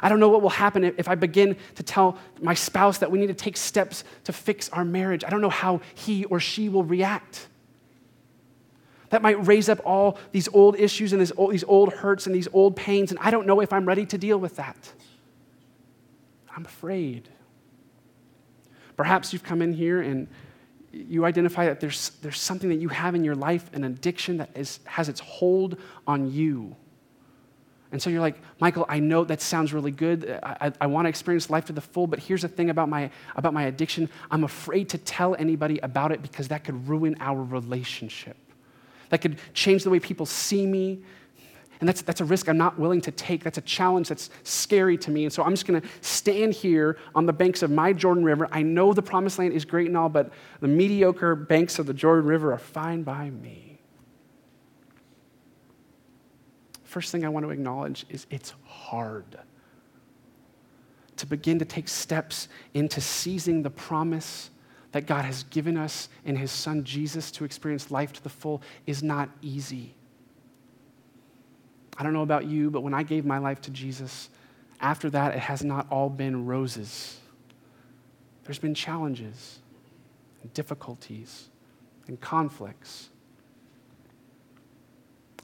I 0.02 0.10
don't 0.10 0.20
know 0.20 0.28
what 0.28 0.42
will 0.42 0.50
happen 0.50 0.84
if 0.84 1.08
I 1.08 1.14
begin 1.14 1.56
to 1.76 1.82
tell 1.82 2.18
my 2.42 2.52
spouse 2.52 2.98
that 2.98 3.10
we 3.10 3.18
need 3.18 3.28
to 3.28 3.34
take 3.34 3.56
steps 3.56 4.04
to 4.24 4.32
fix 4.34 4.68
our 4.68 4.84
marriage. 4.84 5.24
I 5.24 5.30
don't 5.30 5.40
know 5.40 5.48
how 5.48 5.80
he 5.94 6.26
or 6.26 6.38
she 6.38 6.68
will 6.68 6.84
react. 6.84 7.48
That 9.08 9.22
might 9.22 9.46
raise 9.46 9.70
up 9.70 9.80
all 9.86 10.18
these 10.32 10.48
old 10.48 10.78
issues 10.78 11.14
and 11.14 11.32
old, 11.38 11.52
these 11.52 11.64
old 11.64 11.94
hurts 11.94 12.26
and 12.26 12.34
these 12.34 12.48
old 12.52 12.76
pains, 12.76 13.10
and 13.10 13.18
I 13.20 13.30
don't 13.30 13.46
know 13.46 13.60
if 13.60 13.72
I'm 13.72 13.86
ready 13.88 14.04
to 14.04 14.18
deal 14.18 14.36
with 14.36 14.56
that. 14.56 14.92
I'm 16.54 16.66
afraid. 16.66 17.30
Perhaps 18.96 19.32
you've 19.32 19.42
come 19.42 19.62
in 19.62 19.72
here 19.72 20.00
and 20.00 20.28
you 20.92 21.24
identify 21.24 21.66
that 21.66 21.80
there's, 21.80 22.10
there's 22.22 22.38
something 22.38 22.68
that 22.68 22.76
you 22.76 22.88
have 22.88 23.14
in 23.14 23.24
your 23.24 23.34
life, 23.34 23.68
an 23.72 23.84
addiction 23.84 24.36
that 24.38 24.50
is, 24.54 24.80
has 24.84 25.08
its 25.08 25.20
hold 25.20 25.78
on 26.06 26.30
you. 26.32 26.76
And 27.94 28.02
so 28.02 28.10
you're 28.10 28.20
like, 28.20 28.40
Michael, 28.60 28.86
I 28.88 28.98
know 28.98 29.24
that 29.24 29.40
sounds 29.40 29.72
really 29.72 29.92
good. 29.92 30.38
I, 30.42 30.56
I, 30.68 30.72
I 30.82 30.86
want 30.86 31.04
to 31.04 31.08
experience 31.08 31.48
life 31.48 31.66
to 31.66 31.72
the 31.72 31.80
full, 31.80 32.08
but 32.08 32.18
here's 32.18 32.42
the 32.42 32.48
thing 32.48 32.70
about 32.70 32.88
my, 32.88 33.10
about 33.36 33.54
my 33.54 33.64
addiction 33.64 34.08
I'm 34.30 34.42
afraid 34.42 34.88
to 34.90 34.98
tell 34.98 35.36
anybody 35.36 35.78
about 35.78 36.10
it 36.10 36.20
because 36.20 36.48
that 36.48 36.64
could 36.64 36.88
ruin 36.88 37.16
our 37.20 37.40
relationship. 37.40 38.36
That 39.10 39.20
could 39.20 39.38
change 39.52 39.84
the 39.84 39.90
way 39.90 40.00
people 40.00 40.26
see 40.26 40.66
me. 40.66 41.02
And 41.80 41.88
that's, 41.88 42.02
that's 42.02 42.20
a 42.20 42.24
risk 42.24 42.48
I'm 42.48 42.56
not 42.56 42.78
willing 42.78 43.00
to 43.02 43.10
take. 43.10 43.42
That's 43.42 43.58
a 43.58 43.62
challenge 43.62 44.08
that's 44.08 44.30
scary 44.42 44.96
to 44.98 45.10
me. 45.10 45.24
And 45.24 45.32
so 45.32 45.42
I'm 45.42 45.50
just 45.50 45.66
going 45.66 45.80
to 45.80 45.88
stand 46.00 46.54
here 46.54 46.98
on 47.14 47.26
the 47.26 47.32
banks 47.32 47.62
of 47.62 47.70
my 47.70 47.92
Jordan 47.92 48.24
River. 48.24 48.48
I 48.52 48.62
know 48.62 48.92
the 48.92 49.02
promised 49.02 49.38
land 49.38 49.52
is 49.52 49.64
great 49.64 49.88
and 49.88 49.96
all, 49.96 50.08
but 50.08 50.32
the 50.60 50.68
mediocre 50.68 51.34
banks 51.34 51.78
of 51.78 51.86
the 51.86 51.94
Jordan 51.94 52.26
River 52.26 52.52
are 52.52 52.58
fine 52.58 53.02
by 53.02 53.30
me. 53.30 53.80
First 56.84 57.10
thing 57.10 57.24
I 57.24 57.28
want 57.28 57.44
to 57.44 57.50
acknowledge 57.50 58.06
is 58.08 58.26
it's 58.30 58.54
hard 58.64 59.38
to 61.16 61.26
begin 61.26 61.58
to 61.58 61.64
take 61.64 61.88
steps 61.88 62.48
into 62.72 63.00
seizing 63.00 63.62
the 63.62 63.70
promise 63.70 64.50
that 64.92 65.06
God 65.06 65.24
has 65.24 65.42
given 65.44 65.76
us 65.76 66.08
in 66.24 66.36
His 66.36 66.52
Son 66.52 66.84
Jesus 66.84 67.32
to 67.32 67.44
experience 67.44 67.90
life 67.90 68.12
to 68.12 68.22
the 68.22 68.28
full 68.28 68.62
is 68.86 69.02
not 69.02 69.28
easy. 69.42 69.96
I 71.96 72.02
don't 72.02 72.12
know 72.12 72.22
about 72.22 72.46
you, 72.46 72.70
but 72.70 72.82
when 72.82 72.94
I 72.94 73.02
gave 73.02 73.24
my 73.24 73.38
life 73.38 73.60
to 73.62 73.70
Jesus, 73.70 74.28
after 74.80 75.10
that, 75.10 75.34
it 75.34 75.40
has 75.40 75.62
not 75.62 75.86
all 75.90 76.08
been 76.08 76.46
roses. 76.46 77.18
There's 78.44 78.58
been 78.58 78.74
challenges 78.74 79.60
and 80.42 80.52
difficulties 80.52 81.48
and 82.06 82.20
conflicts. 82.20 83.08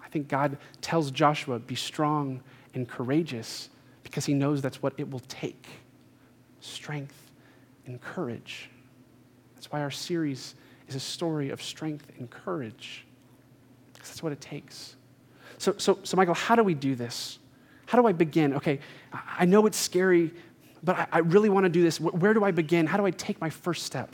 I 0.02 0.08
think 0.08 0.28
God 0.28 0.58
tells 0.80 1.10
Joshua, 1.10 1.58
be 1.58 1.76
strong 1.76 2.42
and 2.74 2.88
courageous 2.88 3.70
because 4.02 4.26
he 4.26 4.34
knows 4.34 4.60
that's 4.60 4.82
what 4.82 4.94
it 4.98 5.08
will 5.10 5.22
take 5.28 5.68
strength 6.60 7.30
and 7.86 8.00
courage. 8.00 8.70
That's 9.54 9.70
why 9.70 9.82
our 9.82 9.90
series 9.90 10.54
is 10.88 10.94
a 10.96 11.00
story 11.00 11.50
of 11.50 11.62
strength 11.62 12.10
and 12.18 12.28
courage. 12.28 13.06
Because 13.92 14.08
that's 14.08 14.22
what 14.22 14.32
it 14.32 14.40
takes. 14.40 14.96
So, 15.60 15.74
so, 15.76 15.98
so, 16.04 16.16
Michael, 16.16 16.32
how 16.32 16.56
do 16.56 16.64
we 16.64 16.72
do 16.72 16.94
this? 16.94 17.38
How 17.84 18.00
do 18.00 18.06
I 18.06 18.12
begin? 18.12 18.54
Okay, 18.54 18.80
I 19.12 19.44
know 19.44 19.66
it's 19.66 19.76
scary, 19.76 20.32
but 20.82 20.98
I, 20.98 21.06
I 21.12 21.18
really 21.18 21.50
want 21.50 21.64
to 21.64 21.68
do 21.68 21.82
this. 21.82 22.00
Where 22.00 22.32
do 22.32 22.42
I 22.44 22.50
begin? 22.50 22.86
How 22.86 22.96
do 22.96 23.04
I 23.04 23.10
take 23.10 23.38
my 23.42 23.50
first 23.50 23.84
step? 23.84 24.10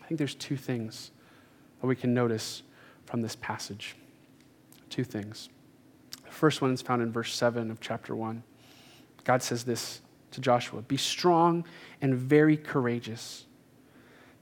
I 0.00 0.06
think 0.06 0.18
there's 0.18 0.36
two 0.36 0.56
things 0.56 1.10
that 1.80 1.88
we 1.88 1.96
can 1.96 2.14
notice 2.14 2.62
from 3.06 3.22
this 3.22 3.34
passage. 3.34 3.96
Two 4.88 5.02
things. 5.02 5.48
The 6.24 6.30
first 6.30 6.62
one 6.62 6.72
is 6.72 6.80
found 6.80 7.02
in 7.02 7.10
verse 7.10 7.34
7 7.34 7.68
of 7.68 7.80
chapter 7.80 8.14
1. 8.14 8.44
God 9.24 9.42
says 9.42 9.64
this 9.64 10.00
to 10.30 10.40
Joshua 10.40 10.80
Be 10.82 10.96
strong 10.96 11.64
and 12.00 12.14
very 12.14 12.56
courageous. 12.56 13.46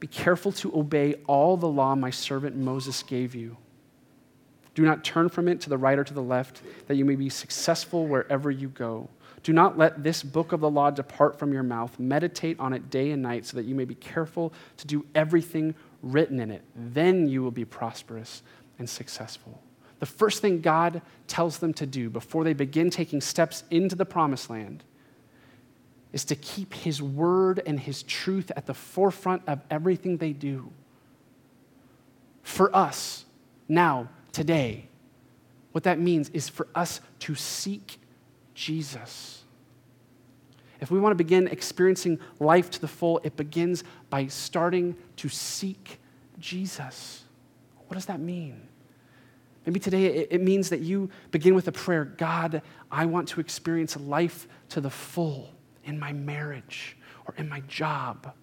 Be 0.01 0.07
careful 0.07 0.53
to 0.53 0.79
obey 0.79 1.15
all 1.27 1.57
the 1.57 1.67
law 1.67 1.95
my 1.95 2.11
servant 2.11 2.57
Moses 2.57 3.03
gave 3.03 3.35
you. 3.35 3.57
Do 4.75 4.83
not 4.83 5.05
turn 5.05 5.29
from 5.29 5.49
it 5.49 5.61
to 5.63 5.71
the 5.71 5.79
right 5.79 5.99
or 5.99 6.05
to 6.05 6.15
the 6.15 6.23
left, 6.23 6.63
that 6.89 6.97
you 6.97 7.05
may 7.05 7.15
be 7.15 7.29
successful 7.29 8.07
wherever 8.07 8.51
you 8.51 8.69
go. 8.69 9.09
Do 9.45 9.53
not 9.53 9.77
let 9.77 10.03
this 10.03 10.23
book 10.23 10.53
of 10.53 10.61
the 10.61 10.71
law 10.71 10.91
depart 10.91 11.39
from 11.39 11.53
your 11.53 11.63
mouth. 11.63 11.99
Meditate 11.99 12.59
on 12.59 12.73
it 12.73 12.91
day 12.91 13.11
and 13.11 13.23
night, 13.23 13.45
so 13.47 13.57
that 13.57 13.67
you 13.67 13.75
may 13.75 13.85
be 13.85 13.95
careful 13.95 14.53
to 14.79 14.87
do 14.87 15.05
everything 15.15 15.75
written 16.03 16.41
in 16.41 16.51
it. 16.51 16.63
Then 16.75 17.29
you 17.29 17.43
will 17.43 17.51
be 17.51 17.65
prosperous 17.65 18.43
and 18.79 18.89
successful. 18.89 19.63
The 20.01 20.07
first 20.07 20.43
thing 20.43 20.61
God 20.61 21.03
tells 21.29 21.59
them 21.59 21.73
to 21.75 21.87
do 21.87 22.11
before 22.11 22.43
they 22.43 22.53
begin 22.53 22.91
taking 22.91 23.21
steps 23.21 23.65
into 23.71 23.95
the 23.95 24.05
promised 24.05 24.51
land 24.51 24.83
is 26.13 26.25
to 26.27 26.37
keep 26.37 26.75
His 26.75 27.03
word 27.03 27.63
and 27.67 27.79
His 27.79 28.03
truth 28.03 28.51
at 28.57 28.67
the 28.67 28.75
forefront 28.75 29.43
of 29.47 29.61
everything 29.71 30.17
they 30.17 30.33
do. 30.33 30.71
For 32.43 32.75
us, 32.75 33.25
now, 33.69 34.09
today. 34.35 34.89
What 35.73 35.85
that 35.85 35.99
means 35.99 36.29
is 36.31 36.49
for 36.49 36.69
us 36.75 37.01
to 37.21 37.35
seek 37.35 37.99
Jesus. 38.55 39.43
If 40.81 40.91
we 40.91 41.01
want 41.01 41.13
to 41.13 41.17
begin 41.17 41.49
experiencing 41.49 42.19
life 42.39 42.71
to 42.73 42.81
the 42.81 42.89
full, 42.89 43.21
it 43.25 43.37
begins 43.37 43.85
by 44.11 44.27
starting 44.27 44.97
to 45.17 45.29
seek 45.29 45.99
Jesus. 46.39 47.25
What 47.87 47.95
does 47.95 48.07
that 48.07 48.21
mean? 48.21 48.69
Maybe 49.67 49.81
today 49.81 50.07
it, 50.07 50.43
means 50.43 50.69
that 50.71 50.81
you 50.81 51.09
begin 51.31 51.55
with 51.55 51.69
a 51.69 51.73
prayer 51.73 52.05
God, 52.05 52.61
I 52.91 53.07
want 53.07 53.29
to 53.29 53.41
experience 53.41 53.97
life 53.97 54.47
to 54.71 54.81
the 54.81 54.91
full 54.91 55.55
in 55.85 55.99
my 55.99 56.13
marriage 56.13 56.99
or 57.27 57.35
in 57.39 57.49
my 57.49 57.61
job 57.61 58.35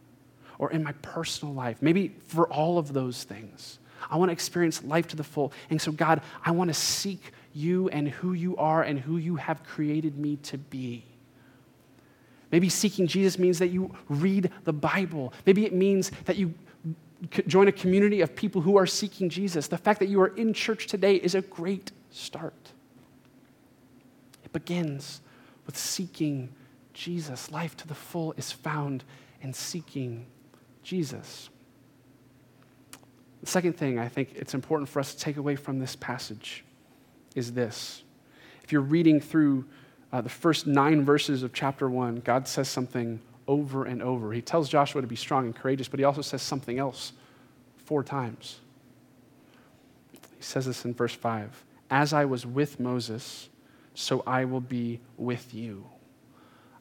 or 0.58 0.72
in 0.72 0.84
my 0.84 0.94
personal 0.94 1.54
life. 1.54 1.78
Maybe 1.82 2.16
for 2.26 2.52
all 2.52 2.80
of 2.80 2.94
those 2.94 3.24
things. 3.24 3.78
I 4.10 4.18
want 4.18 4.30
to 4.30 4.34
experience 4.34 4.84
life 4.84 5.08
to 5.10 5.16
the 5.16 5.24
full. 5.24 5.54
And 5.70 5.82
so, 5.82 5.92
God, 5.92 6.22
I 6.44 6.52
want 6.52 6.70
to 6.70 6.74
seek 6.74 7.32
you 7.54 7.90
and 7.90 8.08
who 8.10 8.34
you 8.34 8.58
are 8.58 8.84
and 8.84 9.00
who 9.00 9.18
you 9.18 9.36
have 9.36 9.64
created 9.64 10.18
me 10.18 10.38
to 10.38 10.58
be. 10.58 11.06
Maybe 12.52 12.70
seeking 12.70 13.08
Jesus 13.08 13.40
means 13.40 13.60
that 13.60 13.68
you 13.68 13.96
read 14.10 14.52
the 14.64 14.74
Bible. 14.74 15.34
Maybe 15.46 15.66
it 15.66 15.74
means 15.74 16.12
that 16.26 16.38
you 16.38 16.54
join 17.48 17.68
a 17.68 17.72
community 17.72 18.22
of 18.22 18.36
people 18.36 18.62
who 18.62 18.78
are 18.78 18.88
seeking 18.88 19.30
Jesus. 19.30 19.68
The 19.68 19.78
fact 19.78 20.00
that 20.00 20.10
you 20.10 20.22
are 20.22 20.36
in 20.36 20.54
church 20.54 20.88
today 20.88 21.16
is 21.16 21.36
a 21.36 21.42
great 21.42 21.92
start. 22.10 22.72
It 24.44 24.52
begins 24.52 25.22
with 25.66 25.78
seeking 25.78 26.50
Jesus. 26.94 27.52
Life 27.52 27.78
to 27.78 27.88
the 27.88 27.96
full 27.96 28.34
is 28.38 28.52
found 28.52 29.04
in 29.42 29.54
seeking 29.54 30.26
Jesus. 30.84 31.51
The 33.42 33.48
second 33.48 33.74
thing 33.74 34.00
I 34.00 34.08
think 34.08 34.34
it's 34.36 34.54
important 34.54 34.88
for 34.88 35.00
us 35.00 35.14
to 35.14 35.20
take 35.20 35.38
away 35.38 35.56
from 35.56 35.80
this 35.80 35.96
passage 35.96 36.64
is 37.36 37.54
this. 37.54 38.04
If 38.64 38.72
you're 38.72 38.82
reading 38.82 39.20
through 39.20 39.66
uh, 40.14 40.22
the 40.22 40.30
first 40.30 40.68
nine 40.68 41.04
verses 41.04 41.44
of 41.44 41.54
chapter 41.54 41.90
one, 41.90 42.18
God 42.18 42.48
says 42.48 42.70
something 42.70 43.20
over 43.48 43.86
and 43.86 44.02
over. 44.02 44.32
He 44.32 44.42
tells 44.42 44.70
Joshua 44.70 45.02
to 45.02 45.08
be 45.08 45.16
strong 45.16 45.46
and 45.46 45.56
courageous, 45.56 45.88
but 45.88 46.00
he 46.00 46.04
also 46.04 46.22
says 46.22 46.42
something 46.42 46.78
else 46.78 47.14
four 47.78 48.04
times. 48.04 48.60
He 50.12 50.44
says 50.44 50.66
this 50.66 50.86
in 50.86 50.94
verse 50.94 51.14
5 51.14 51.64
As 51.90 52.14
I 52.14 52.26
was 52.26 52.46
with 52.46 52.80
Moses, 52.80 53.50
so 53.94 54.24
I 54.26 54.46
will 54.46 54.62
be 54.62 55.00
with 55.18 55.54
you. 55.54 55.86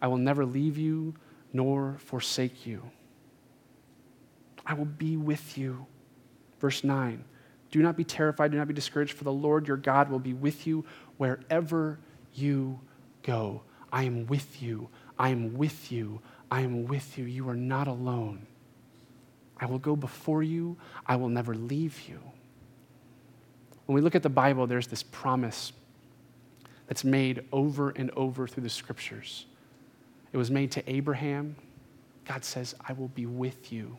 I 0.03 0.09
will 0.09 0.18
never 0.18 0.44
leave 0.44 0.79
you 0.79 1.14
nor 1.53 1.96
forsake 1.99 2.66
you. 2.66 2.83
I 4.64 4.75
will 4.75 4.85
be 4.85 5.16
with 5.16 5.59
you. 5.59 5.87
Verse 6.61 6.85
9 6.85 7.25
Do 7.70 7.83
not 7.83 7.96
be 7.96 8.05
terrified, 8.05 8.53
do 8.53 8.59
not 8.59 8.68
be 8.68 8.75
discouraged, 8.75 9.12
for 9.12 9.25
the 9.25 9.33
Lord 9.33 9.66
your 9.66 9.77
God 9.77 10.11
will 10.11 10.18
be 10.18 10.35
with 10.35 10.66
you 10.66 10.85
wherever 11.16 11.99
you 12.35 12.81
go. 13.23 13.62
I 13.92 14.05
am 14.05 14.27
with 14.27 14.62
you. 14.62 14.88
I 15.18 15.31
am 15.31 15.55
with 15.55 15.90
you. 15.90 16.20
I 16.51 16.61
am 16.61 16.87
with 16.87 17.18
you. 17.18 17.25
You 17.25 17.49
are 17.49 17.57
not 17.57 17.88
alone. 17.88 18.46
I 19.59 19.66
will 19.66 19.79
go 19.79 19.94
before 19.96 20.42
you. 20.42 20.77
I 21.07 21.16
will 21.16 21.29
never 21.29 21.55
leave 21.55 22.09
you. 22.09 22.20
When 23.87 23.94
we 23.94 24.01
look 24.01 24.14
at 24.14 24.23
the 24.23 24.29
Bible, 24.29 24.66
there's 24.66 24.87
this 24.87 25.03
promise 25.03 25.73
that's 26.87 27.05
made 27.05 27.44
over 27.53 27.90
and 27.90 28.11
over 28.12 28.46
through 28.46 28.62
the 28.62 28.70
scriptures. 28.70 29.46
It 30.33 30.37
was 30.37 30.51
made 30.51 30.70
to 30.73 30.90
Abraham. 30.90 31.57
God 32.25 32.44
says, 32.44 32.75
I 32.87 32.92
will 32.92 33.09
be 33.09 33.27
with 33.27 33.73
you. 33.73 33.99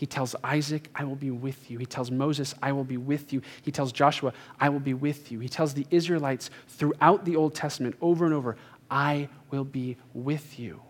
He 0.00 0.06
tells 0.06 0.34
Isaac, 0.42 0.88
I 0.94 1.04
will 1.04 1.14
be 1.14 1.30
with 1.30 1.70
you. 1.70 1.76
He 1.76 1.84
tells 1.84 2.10
Moses, 2.10 2.54
I 2.62 2.72
will 2.72 2.84
be 2.84 2.96
with 2.96 3.34
you. 3.34 3.42
He 3.60 3.70
tells 3.70 3.92
Joshua, 3.92 4.32
I 4.58 4.70
will 4.70 4.80
be 4.80 4.94
with 4.94 5.30
you. 5.30 5.40
He 5.40 5.48
tells 5.50 5.74
the 5.74 5.86
Israelites 5.90 6.48
throughout 6.68 7.26
the 7.26 7.36
Old 7.36 7.54
Testament 7.54 7.96
over 8.00 8.24
and 8.24 8.32
over, 8.32 8.56
I 8.90 9.28
will 9.50 9.64
be 9.64 9.98
with 10.14 10.58
you. 10.58 10.80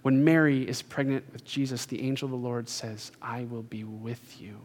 When 0.00 0.24
Mary 0.24 0.66
is 0.66 0.80
pregnant 0.80 1.30
with 1.34 1.44
Jesus, 1.44 1.84
the 1.84 2.02
angel 2.02 2.24
of 2.24 2.30
the 2.30 2.38
Lord 2.38 2.66
says, 2.66 3.12
I 3.20 3.44
will 3.44 3.62
be 3.62 3.84
with 3.84 4.40
you. 4.40 4.56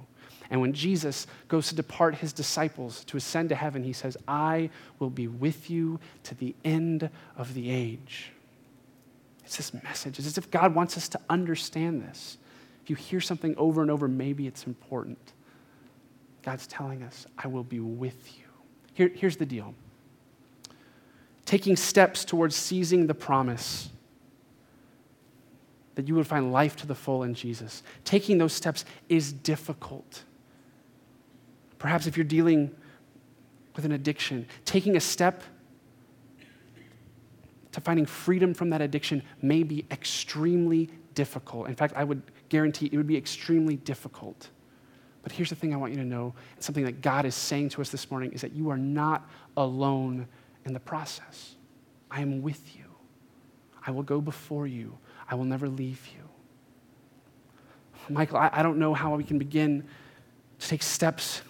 And 0.50 0.62
when 0.62 0.72
Jesus 0.72 1.28
goes 1.50 1.68
to 1.68 1.76
depart 1.76 2.16
his 2.16 2.32
disciples 2.32 3.04
to 3.04 3.18
ascend 3.18 3.50
to 3.50 3.56
heaven, 3.56 3.84
he 3.84 3.92
says, 3.92 4.16
I 4.26 4.70
will 5.00 5.10
be 5.10 5.28
with 5.28 5.70
you 5.70 6.00
to 6.24 6.34
the 6.34 6.56
end 6.64 7.10
of 7.36 7.56
the 7.56 7.70
age. 7.70 8.32
It's 9.44 9.58
this 9.58 9.74
message. 9.74 10.18
It's 10.18 10.30
as 10.30 10.38
if 10.38 10.50
God 10.50 10.74
wants 10.76 10.96
us 10.96 11.10
to 11.10 11.20
understand 11.30 12.02
this. 12.02 12.38
If 12.84 12.90
you 12.90 12.96
hear 12.96 13.22
something 13.22 13.56
over 13.58 13.82
and 13.82 13.92
over, 13.92 14.08
maybe 14.08 14.48
it's 14.48 14.66
important. 14.66 15.34
God's 16.44 16.68
telling 16.68 17.04
us, 17.04 17.28
I 17.38 17.48
will 17.48 17.64
be 17.64 17.80
with 17.80 18.38
you. 18.38 18.46
Here, 18.94 19.12
here's 19.14 19.38
the 19.38 19.46
deal 19.46 19.74
taking 21.46 21.76
steps 21.76 22.24
towards 22.24 22.56
seizing 22.56 23.08
the 23.08 23.14
promise 23.14 23.90
that 25.96 26.08
you 26.08 26.16
would 26.16 26.28
find 26.28 26.54
life 26.54 26.76
to 26.78 26.88
the 26.88 26.96
full 26.96 27.24
in 27.24 27.34
Jesus. 27.34 27.84
Taking 28.06 28.38
those 28.38 28.54
steps 28.54 28.86
is 29.10 29.34
difficult. 29.34 30.24
Perhaps 31.78 32.08
if 32.08 32.16
you're 32.16 32.24
dealing 32.24 32.72
with 33.76 33.86
an 33.86 33.92
addiction, 33.92 34.48
taking 34.66 34.96
a 34.96 35.00
step 35.00 35.44
to 37.72 37.82
finding 37.82 38.06
freedom 38.06 38.54
from 38.54 38.70
that 38.70 38.82
addiction 38.82 39.22
may 39.42 39.64
be 39.64 39.86
extremely 39.92 40.90
difficult. 41.16 41.68
In 41.68 41.76
fact, 41.76 41.94
I 41.96 42.04
would 42.04 42.22
guarantee 42.52 42.90
it 42.92 42.98
would 42.98 43.08
be 43.08 43.16
extremely 43.16 43.78
difficult. 43.78 44.50
But 45.24 45.32
here's 45.32 45.50
the 45.50 45.56
thing 45.56 45.74
I 45.74 45.78
want 45.78 45.94
you 45.94 46.00
to 46.00 46.06
know 46.06 46.34
and 46.56 46.64
something 46.64 46.84
that 46.84 47.02
God 47.02 47.26
is 47.26 47.34
saying 47.34 47.70
to 47.70 47.82
us 47.82 47.90
this 47.90 48.12
morning 48.12 48.34
is 48.34 48.42
that 48.42 48.52
you 48.52 48.70
are 48.70 48.78
not 48.78 49.30
alone 49.56 50.28
in 50.66 50.74
the 50.74 50.80
process. 50.80 51.56
I 52.10 52.22
am 52.22 52.42
with 52.42 52.76
you. 52.76 52.84
I 53.88 53.92
will 53.92 54.04
go 54.04 54.20
before 54.20 54.68
you. 54.68 54.98
I 55.30 55.36
will 55.36 55.46
never 55.46 55.70
leave 55.70 56.06
you. 56.14 56.28
Michael, 58.14 58.38
I, 58.38 58.50
I 58.52 58.64
don't 58.64 58.78
know 58.78 58.94
how 58.94 59.16
we 59.16 59.24
can 59.24 59.40
begin 59.40 59.88
to 60.60 60.68
take 60.68 60.84
steps 60.84 61.44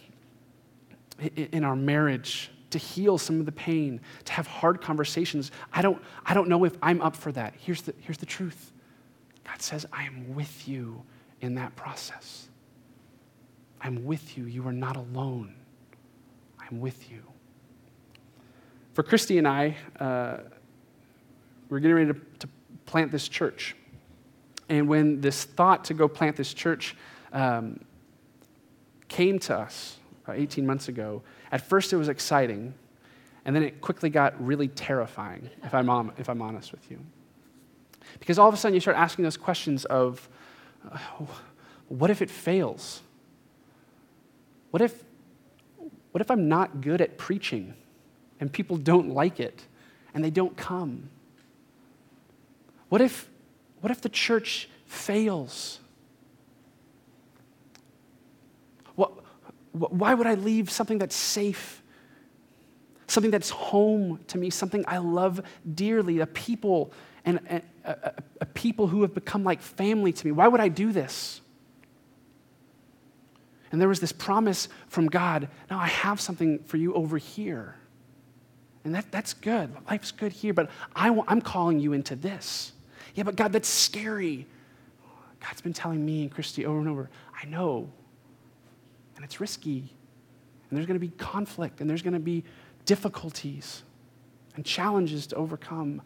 in, 1.19 1.49
in 1.51 1.63
our 1.63 1.75
marriage 1.75 2.51
to 2.69 2.77
heal 2.77 3.17
some 3.17 3.39
of 3.39 3.47
the 3.47 3.51
pain, 3.51 3.99
to 4.25 4.33
have 4.33 4.45
hard 4.45 4.81
conversations. 4.81 5.51
I 5.73 5.81
don't, 5.81 5.99
I 6.25 6.35
don't 6.35 6.47
know 6.47 6.63
if 6.63 6.77
I'm 6.83 7.01
up 7.01 7.15
for 7.15 7.31
that. 7.31 7.55
Here's 7.57 7.81
the, 7.81 7.95
here's 8.01 8.19
the 8.19 8.25
truth 8.27 8.70
God 9.51 9.61
says, 9.61 9.85
I 9.91 10.03
am 10.03 10.33
with 10.33 10.65
you 10.65 11.03
in 11.41 11.55
that 11.55 11.75
process. 11.75 12.47
I'm 13.81 14.05
with 14.05 14.37
you. 14.37 14.45
You 14.45 14.65
are 14.65 14.71
not 14.71 14.95
alone. 14.95 15.55
I'm 16.57 16.79
with 16.79 17.11
you. 17.11 17.21
For 18.93 19.03
Christy 19.03 19.37
and 19.39 19.45
I, 19.45 19.75
uh, 19.99 20.37
we're 21.69 21.79
getting 21.79 21.97
ready 21.97 22.13
to, 22.13 22.19
to, 22.39 22.49
plant 22.85 23.11
this 23.11 23.29
church. 23.29 23.75
And 24.67 24.87
when 24.87 25.21
this 25.21 25.45
thought 25.45 25.85
to 25.85 25.93
go 25.93 26.09
plant 26.09 26.35
this 26.35 26.53
church 26.53 26.95
um, 27.31 27.79
came 29.07 29.39
to 29.39 29.57
us 29.57 29.97
about 30.23 30.37
18 30.37 30.65
months 30.65 30.89
ago, 30.89 31.21
at 31.51 31.61
first 31.61 31.93
it 31.93 31.97
was 31.97 32.09
exciting, 32.09 32.73
and 33.45 33.55
then 33.55 33.63
it 33.63 33.79
quickly 33.79 34.09
got 34.09 34.43
really 34.45 34.67
terrifying, 34.67 35.49
if 35.63 35.73
I'm, 35.73 36.11
if 36.17 36.29
I'm 36.29 36.41
honest 36.41 36.71
with 36.73 36.89
you. 36.91 36.99
Because 38.19 38.37
all 38.37 38.47
of 38.47 38.53
a 38.53 38.57
sudden 38.57 38.73
you 38.73 38.81
start 38.81 38.97
asking 38.97 39.23
those 39.23 39.37
questions 39.37 39.85
of 39.85 40.27
uh, 40.91 40.97
what 41.87 42.09
if 42.09 42.21
it 42.21 42.29
fails? 42.29 43.01
What 44.71 44.81
if, 44.81 45.03
what 46.11 46.21
if 46.21 46.31
I'm 46.31 46.47
not 46.47 46.81
good 46.81 47.01
at 47.01 47.17
preaching 47.17 47.73
and 48.39 48.51
people 48.51 48.77
don't 48.77 49.09
like 49.09 49.39
it 49.39 49.65
and 50.13 50.23
they 50.23 50.29
don't 50.29 50.55
come? 50.55 51.09
What 52.89 53.01
if, 53.01 53.29
what 53.81 53.91
if 53.91 54.01
the 54.01 54.09
church 54.09 54.69
fails? 54.85 55.79
What, 58.95 59.11
why 59.71 60.13
would 60.13 60.27
I 60.27 60.33
leave 60.35 60.69
something 60.69 60.97
that's 60.97 61.15
safe, 61.15 61.81
something 63.07 63.31
that's 63.31 63.49
home 63.49 64.19
to 64.27 64.37
me, 64.37 64.49
something 64.49 64.83
I 64.87 64.97
love 64.97 65.41
dearly, 65.73 66.17
the 66.17 66.27
people 66.27 66.91
and, 67.25 67.39
a, 67.49 67.61
a, 67.85 68.13
a 68.41 68.45
people 68.45 68.87
who 68.87 69.01
have 69.03 69.13
become 69.13 69.43
like 69.43 69.61
family 69.61 70.11
to 70.11 70.25
me? 70.25 70.31
Why 70.31 70.47
would 70.47 70.61
I 70.61 70.67
do 70.67 70.91
this? 70.91 71.41
And 73.71 73.79
there 73.79 73.87
was 73.87 73.99
this 73.99 74.11
promise 74.11 74.67
from 74.87 75.07
God 75.07 75.47
now 75.69 75.79
I 75.79 75.87
have 75.87 76.19
something 76.19 76.59
for 76.63 76.77
you 76.77 76.93
over 76.93 77.17
here. 77.17 77.75
And 78.83 78.95
that, 78.95 79.11
that's 79.11 79.33
good. 79.33 79.71
Life's 79.89 80.11
good 80.11 80.31
here, 80.31 80.53
but 80.53 80.69
I, 80.95 81.15
I'm 81.27 81.41
calling 81.41 81.79
you 81.79 81.93
into 81.93 82.15
this. 82.15 82.73
Yeah, 83.13 83.23
but 83.23 83.35
God, 83.35 83.53
that's 83.53 83.69
scary. 83.69 84.47
God's 85.39 85.61
been 85.61 85.73
telling 85.73 86.03
me 86.03 86.23
and 86.23 86.31
Christy 86.31 86.65
over 86.65 86.79
and 86.79 86.89
over, 86.89 87.09
I 87.41 87.45
know. 87.45 87.89
And 89.15 89.23
it's 89.23 89.39
risky. 89.39 89.93
And 90.69 90.77
there's 90.77 90.87
going 90.87 90.99
to 90.99 91.05
be 91.05 91.09
conflict, 91.09 91.81
and 91.81 91.89
there's 91.89 92.01
going 92.01 92.13
to 92.13 92.19
be 92.19 92.43
difficulties 92.85 93.83
and 94.55 94.65
challenges 94.65 95.27
to 95.27 95.35
overcome. 95.35 96.01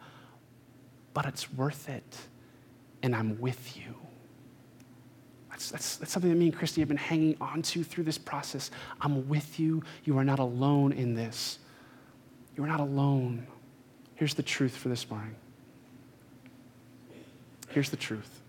But 1.16 1.24
it's 1.24 1.50
worth 1.54 1.88
it. 1.88 2.18
And 3.02 3.16
I'm 3.16 3.40
with 3.40 3.74
you. 3.74 3.94
That's, 5.48 5.70
that's, 5.70 5.96
that's 5.96 6.12
something 6.12 6.30
that 6.30 6.36
me 6.36 6.48
and 6.48 6.54
Christy 6.54 6.82
have 6.82 6.88
been 6.88 6.98
hanging 6.98 7.38
on 7.40 7.62
to 7.62 7.82
through 7.82 8.04
this 8.04 8.18
process. 8.18 8.70
I'm 9.00 9.26
with 9.26 9.58
you. 9.58 9.82
You 10.04 10.18
are 10.18 10.24
not 10.24 10.40
alone 10.40 10.92
in 10.92 11.14
this. 11.14 11.58
You 12.54 12.64
are 12.64 12.66
not 12.66 12.80
alone. 12.80 13.46
Here's 14.16 14.34
the 14.34 14.42
truth 14.42 14.76
for 14.76 14.90
this 14.90 15.08
morning. 15.08 15.34
Here's 17.70 17.88
the 17.88 17.96
truth. 17.96 18.42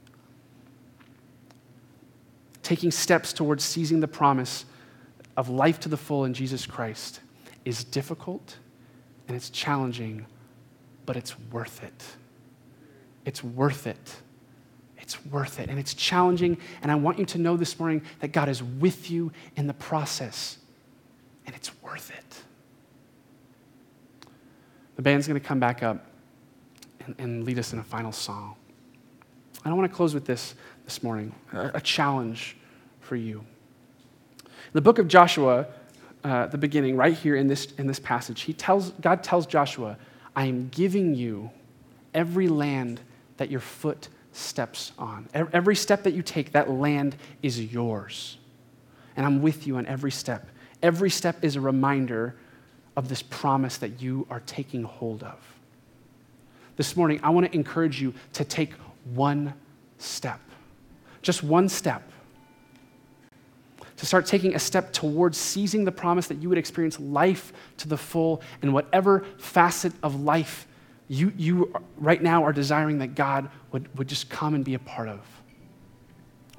Taking 2.63 2.91
steps 2.91 3.31
towards 3.31 3.63
seizing 3.63 4.01
the 4.01 4.09
promise 4.09 4.65
of 5.37 5.47
life 5.47 5.79
to 5.79 5.87
the 5.87 5.95
full 5.95 6.25
in 6.25 6.33
Jesus 6.33 6.65
Christ 6.65 7.21
is 7.63 7.85
difficult 7.85 8.57
and 9.29 9.37
it's 9.37 9.49
challenging, 9.49 10.25
but 11.05 11.15
it's 11.15 11.39
worth 11.49 11.81
it. 11.81 12.03
It's 13.27 13.43
worth 13.43 13.87
it. 13.87 14.15
It's 14.97 15.23
worth 15.25 15.59
it 15.59 15.69
and 15.69 15.77
it's 15.77 15.93
challenging. 15.93 16.57
And 16.81 16.89
I 16.89 16.95
want 16.95 17.19
you 17.19 17.25
to 17.25 17.37
know 17.37 17.57
this 17.57 17.77
morning 17.77 18.01
that 18.21 18.29
God 18.29 18.47
is 18.47 18.63
with 18.63 19.11
you 19.11 19.33
in 19.57 19.67
the 19.67 19.73
process 19.73 20.57
and 21.45 21.53
it's 21.53 21.69
worth 21.83 22.09
it. 22.09 22.41
The 24.95 25.01
band's 25.01 25.27
going 25.27 25.39
to 25.39 25.45
come 25.45 25.59
back 25.59 25.83
up 25.83 26.05
and, 27.05 27.15
and, 27.19 27.43
lead 27.43 27.59
us 27.59 27.73
in 27.73 27.79
a 27.79 27.83
final 27.83 28.13
song. 28.13 28.55
I 29.65 29.73
want 29.73 29.91
to 29.91 29.95
close 29.95 30.13
with 30.13 30.25
this 30.25 30.55
this 30.85 31.03
morning 31.03 31.35
a, 31.51 31.81
challenge 31.81 32.55
for 33.01 33.17
you. 33.17 33.43
The 34.71 34.81
book 34.81 34.99
of 34.99 35.09
Joshua, 35.09 35.67
uh, 36.23 36.47
the 36.47 36.57
beginning, 36.57 36.95
right 36.95 37.13
here 37.13 37.35
in 37.35 37.47
this, 37.47 37.73
in 37.77 37.87
this 37.87 37.99
passage, 37.99 38.41
he 38.41 38.53
tells, 38.53 38.91
God 38.91 39.21
tells 39.21 39.45
Joshua, 39.45 39.97
I 40.33 40.45
am 40.45 40.69
giving 40.69 41.13
you 41.13 41.51
every 42.13 42.47
land 42.47 43.01
that 43.37 43.49
your 43.49 43.59
foot 43.59 44.09
steps 44.31 44.91
on. 44.97 45.27
Every 45.33 45.75
step 45.75 46.03
that 46.03 46.13
you 46.13 46.21
take, 46.21 46.51
that 46.51 46.69
land 46.69 47.15
is 47.41 47.59
yours. 47.59 48.37
And 49.15 49.25
I'm 49.25 49.41
with 49.41 49.65
you 49.65 49.77
on 49.77 49.85
every 49.87 50.11
step. 50.11 50.47
Every 50.83 51.09
step 51.09 51.43
is 51.43 51.55
a 51.55 51.61
reminder 51.61 52.35
of 52.95 53.09
this 53.09 53.21
promise 53.21 53.77
that 53.77 54.01
you 54.01 54.27
are 54.29 54.41
taking 54.41 54.83
hold 54.83 55.23
of. 55.23 55.39
This 56.75 56.95
morning, 56.95 57.19
I 57.23 57.31
want 57.31 57.47
to 57.47 57.55
encourage 57.55 57.99
you 57.99 58.13
to 58.33 58.45
take 58.45 58.73
one 59.13 59.53
step, 59.97 60.39
just 61.21 61.41
one 61.43 61.69
step. 61.69 62.03
To 63.97 64.05
start 64.05 64.27
taking 64.27 64.53
a 64.53 64.59
step 64.59 64.93
towards 64.93 65.39
seizing 65.39 65.83
the 65.83 65.91
promise 65.91 66.27
that 66.27 66.37
you 66.37 66.49
would 66.49 66.59
experience 66.59 66.99
life 66.99 67.51
to 67.77 67.87
the 67.87 67.97
full 67.97 68.43
in 68.61 68.71
whatever 68.71 69.25
facet 69.39 69.91
of 70.03 70.21
life 70.21 70.67
you, 71.09 71.31
you 71.37 71.73
right 71.97 72.21
now 72.21 72.43
are 72.43 72.53
desiring 72.53 72.99
that 72.99 73.15
God 73.15 73.49
would, 73.71 73.95
would 73.97 74.07
just 74.07 74.29
come 74.29 74.53
and 74.53 74.63
be 74.63 74.73
a 74.73 74.79
part 74.79 75.07
of. 75.07 75.19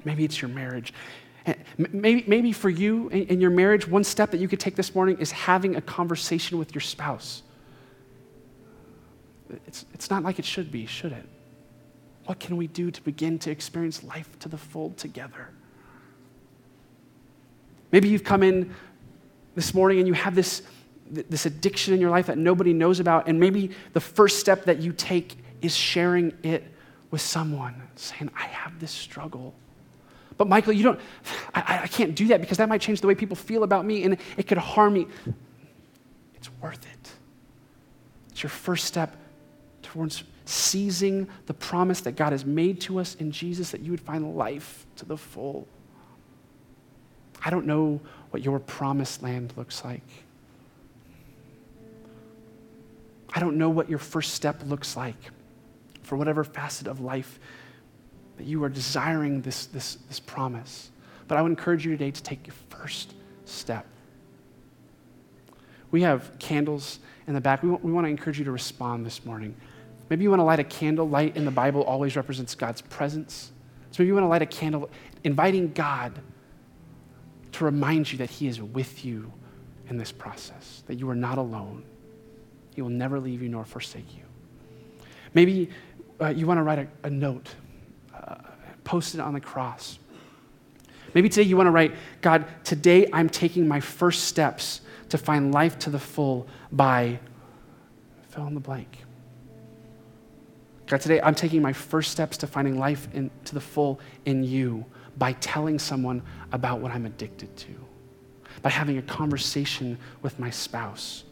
Maybe 0.03 0.25
it's 0.25 0.41
your 0.41 0.49
marriage. 0.49 0.93
Maybe, 1.77 2.23
maybe 2.27 2.51
for 2.51 2.69
you 2.69 3.09
in, 3.09 3.41
your 3.41 3.49
marriage, 3.49 3.87
one 3.87 4.03
step 4.03 4.31
that 4.31 4.39
you 4.39 4.47
could 4.47 4.59
take 4.59 4.75
this 4.75 4.93
morning 4.93 5.17
is 5.19 5.31
having 5.31 5.75
a 5.75 5.81
conversation 5.81 6.57
with 6.57 6.73
your 6.73 6.81
spouse. 6.81 7.43
It's, 9.67 9.85
it's 9.93 10.09
not 10.09 10.23
like 10.23 10.37
it 10.37 10.45
should 10.45 10.71
be, 10.71 10.85
should 10.85 11.11
it? 11.11 11.25
What 12.25 12.39
can 12.39 12.57
we 12.57 12.67
do 12.67 12.91
to 12.91 13.01
begin 13.01 13.39
to 13.39 13.51
experience 13.51 14.03
life 14.03 14.37
to 14.39 14.49
the 14.49 14.57
full 14.57 14.91
together? 14.91 15.49
Maybe 17.91 18.09
you've 18.09 18.23
come 18.23 18.43
in 18.43 18.75
this 19.55 19.73
morning 19.73 19.97
and 19.97 20.07
you 20.07 20.13
have 20.13 20.35
this 20.35 20.61
this 21.09 21.45
addiction 21.45 21.93
in 21.93 21.99
your 21.99 22.09
life 22.09 22.27
that 22.27 22.37
nobody 22.37 22.73
knows 22.73 22.99
about. 22.99 23.27
And 23.27 23.39
maybe 23.39 23.71
the 23.93 23.99
first 23.99 24.39
step 24.39 24.65
that 24.65 24.79
you 24.79 24.93
take 24.93 25.37
is 25.61 25.75
sharing 25.75 26.37
it 26.43 26.63
with 27.11 27.21
someone, 27.21 27.81
saying, 27.95 28.29
I 28.37 28.43
have 28.43 28.79
this 28.79 28.91
struggle. 28.91 29.53
But 30.37 30.47
Michael, 30.47 30.73
you 30.73 30.83
don't, 30.83 30.99
I, 31.53 31.81
I 31.83 31.87
can't 31.87 32.15
do 32.15 32.27
that 32.27 32.39
because 32.39 32.57
that 32.57 32.69
might 32.69 32.81
change 32.81 33.01
the 33.01 33.07
way 33.07 33.15
people 33.15 33.35
feel 33.35 33.63
about 33.63 33.85
me 33.85 34.03
and 34.03 34.17
it 34.37 34.47
could 34.47 34.57
harm 34.57 34.93
me. 34.93 35.07
It's 36.35 36.49
worth 36.61 36.85
it. 36.85 37.11
It's 38.31 38.43
your 38.43 38.49
first 38.49 38.85
step 38.85 39.17
towards 39.81 40.23
seizing 40.45 41.27
the 41.47 41.53
promise 41.53 42.01
that 42.01 42.13
God 42.13 42.31
has 42.31 42.45
made 42.45 42.79
to 42.81 42.99
us 42.99 43.15
in 43.15 43.31
Jesus 43.31 43.71
that 43.71 43.81
you 43.81 43.91
would 43.91 43.99
find 43.99 44.35
life 44.35 44.85
to 44.95 45.05
the 45.05 45.17
full. 45.17 45.67
I 47.43 47.49
don't 47.49 47.65
know 47.65 47.99
what 48.31 48.43
your 48.43 48.59
promised 48.59 49.21
land 49.21 49.53
looks 49.57 49.83
like. 49.83 50.03
I 53.33 53.39
don't 53.39 53.57
know 53.57 53.69
what 53.69 53.89
your 53.89 53.99
first 53.99 54.33
step 54.33 54.61
looks 54.65 54.97
like 54.97 55.31
for 56.01 56.15
whatever 56.15 56.43
facet 56.43 56.87
of 56.87 56.99
life 56.99 57.39
that 58.37 58.45
you 58.45 58.63
are 58.63 58.69
desiring 58.69 59.41
this, 59.41 59.67
this, 59.67 59.95
this 60.07 60.19
promise. 60.19 60.89
But 61.27 61.37
I 61.37 61.41
would 61.41 61.51
encourage 61.51 61.85
you 61.85 61.91
today 61.91 62.11
to 62.11 62.23
take 62.23 62.47
your 62.47 62.55
first 62.69 63.13
step. 63.45 63.85
We 65.91 66.01
have 66.03 66.37
candles 66.39 66.99
in 67.27 67.33
the 67.33 67.41
back. 67.41 67.63
We 67.63 67.69
want, 67.69 67.83
we 67.83 67.91
want 67.91 68.05
to 68.05 68.09
encourage 68.09 68.39
you 68.39 68.45
to 68.45 68.51
respond 68.51 69.05
this 69.05 69.25
morning. 69.25 69.55
Maybe 70.09 70.23
you 70.23 70.29
want 70.29 70.39
to 70.39 70.45
light 70.45 70.59
a 70.59 70.63
candle. 70.63 71.07
Light 71.07 71.35
in 71.37 71.45
the 71.45 71.51
Bible 71.51 71.83
always 71.83 72.15
represents 72.15 72.55
God's 72.55 72.81
presence. 72.81 73.51
So 73.91 74.01
maybe 74.01 74.07
you 74.07 74.13
want 74.13 74.23
to 74.23 74.29
light 74.29 74.41
a 74.41 74.47
candle, 74.47 74.89
inviting 75.23 75.73
God 75.73 76.19
to 77.53 77.65
remind 77.65 78.11
you 78.11 78.17
that 78.19 78.29
He 78.29 78.47
is 78.47 78.61
with 78.61 79.03
you 79.03 79.31
in 79.89 79.97
this 79.97 80.11
process, 80.11 80.83
that 80.87 80.95
you 80.95 81.09
are 81.09 81.15
not 81.15 81.37
alone. 81.37 81.83
He 82.79 82.81
will 82.81 82.89
never 82.89 83.19
leave 83.19 83.41
you 83.41 83.49
nor 83.49 83.65
forsake 83.65 84.15
you. 84.15 84.23
Maybe 85.33 85.69
uh, 86.21 86.29
you 86.29 86.47
want 86.47 86.59
to 86.59 86.63
write 86.63 86.79
a, 86.79 86.87
a 87.03 87.09
note, 87.09 87.53
uh, 88.15 88.35
post 88.85 89.15
it 89.15 89.19
on 89.19 89.33
the 89.33 89.41
cross. 89.41 89.99
Maybe 91.13 91.27
today 91.27 91.41
you 91.41 91.57
want 91.57 91.67
to 91.67 91.71
write, 91.71 91.93
God, 92.21 92.45
today 92.63 93.05
I'm 93.11 93.27
taking 93.27 93.67
my 93.67 93.81
first 93.81 94.23
steps 94.23 94.79
to 95.09 95.17
find 95.17 95.53
life 95.53 95.77
to 95.79 95.89
the 95.89 95.99
full 95.99 96.47
by 96.71 97.19
fill 98.29 98.47
in 98.47 98.53
the 98.53 98.61
blank. 98.61 98.99
God, 100.87 101.01
today 101.01 101.19
I'm 101.21 101.35
taking 101.35 101.61
my 101.61 101.73
first 101.73 102.11
steps 102.11 102.37
to 102.37 102.47
finding 102.47 102.79
life 102.79 103.09
in, 103.13 103.29
to 103.43 103.55
the 103.55 103.59
full 103.59 103.99
in 104.23 104.41
you 104.41 104.85
by 105.17 105.33
telling 105.33 105.79
someone 105.79 106.21
about 106.53 106.79
what 106.79 106.93
I'm 106.93 107.05
addicted 107.05 107.53
to, 107.57 107.75
by 108.61 108.69
having 108.69 108.99
a 108.99 109.01
conversation 109.01 109.97
with 110.21 110.39
my 110.39 110.49
spouse, 110.49 111.25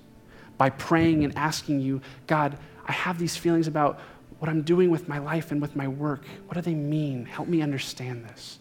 by 0.57 0.69
praying 0.69 1.23
and 1.23 1.37
asking 1.37 1.81
you, 1.81 2.01
God, 2.25 2.57
I 2.85 2.91
have 2.91 3.19
these 3.19 3.35
feelings 3.35 3.67
about 3.67 3.99
what 4.39 4.49
I'm 4.49 4.61
doing 4.61 4.89
with 4.89 5.07
my 5.07 5.17
life 5.17 5.51
and 5.51 5.61
with 5.61 5.75
my 5.75 5.87
work. 5.87 6.25
What 6.45 6.55
do 6.55 6.61
they 6.61 6.75
mean? 6.75 7.25
Help 7.25 7.47
me 7.47 7.61
understand 7.61 8.25
this. 8.25 8.59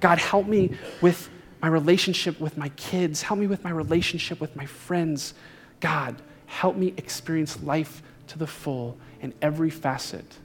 God, 0.00 0.18
help 0.18 0.46
me 0.46 0.76
with 1.00 1.30
my 1.62 1.68
relationship 1.68 2.38
with 2.40 2.56
my 2.58 2.68
kids. 2.70 3.22
Help 3.22 3.40
me 3.40 3.46
with 3.46 3.64
my 3.64 3.70
relationship 3.70 4.40
with 4.40 4.54
my 4.56 4.66
friends. 4.66 5.34
God, 5.80 6.20
help 6.46 6.76
me 6.76 6.94
experience 6.96 7.62
life 7.62 8.02
to 8.28 8.38
the 8.38 8.46
full 8.46 8.96
in 9.20 9.32
every 9.40 9.70
facet 9.70 10.36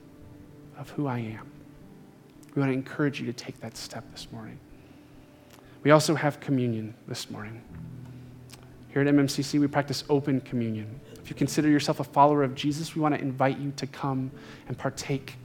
of 0.78 0.90
who 0.92 1.08
I 1.08 1.20
am. 1.20 1.52
We 2.56 2.62
want 2.62 2.72
to 2.72 2.74
encourage 2.74 3.20
you 3.20 3.26
to 3.28 3.34
take 3.34 3.60
that 3.62 3.78
step 3.78 4.10
this 4.12 4.28
morning. 4.32 4.60
We 5.84 5.92
also 5.92 6.16
have 6.16 6.40
communion 6.40 6.94
this 7.08 7.30
morning. 7.30 7.62
Here 8.92 9.02
at 9.02 9.08
MMCC, 9.08 9.60
we 9.60 9.68
practice 9.68 10.04
open 10.10 10.42
communion. 10.42 11.00
If 11.24 11.30
you 11.30 11.36
consider 11.36 11.70
yourself 11.70 12.00
a 12.02 12.04
follower 12.04 12.44
of 12.44 12.56
Jesus, 12.56 12.94
we 12.94 13.02
want 13.02 13.16
to 13.16 13.22
invite 13.22 13.58
you 13.58 13.72
to 13.78 13.88
come 13.88 14.32
and 14.68 14.78
partake 14.78 15.36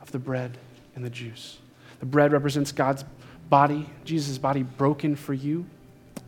of 0.00 0.10
the 0.10 0.18
bread 0.18 0.58
and 0.96 1.04
the 1.04 1.10
juice. 1.10 1.58
The 2.00 2.06
bread 2.06 2.32
represents 2.32 2.72
God's 2.72 3.04
body, 3.48 3.88
Jesus' 4.04 4.38
body 4.38 4.64
broken 4.64 5.14
for 5.14 5.34
you. 5.34 5.64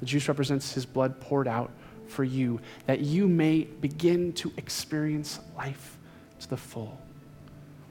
The 0.00 0.06
juice 0.06 0.28
represents 0.28 0.72
his 0.72 0.86
blood 0.86 1.20
poured 1.20 1.48
out 1.48 1.70
for 2.06 2.22
you, 2.22 2.60
that 2.86 3.00
you 3.00 3.26
may 3.26 3.64
begin 3.64 4.32
to 4.34 4.52
experience 4.56 5.40
life 5.56 5.98
to 6.40 6.48
the 6.48 6.56
full. 6.56 6.96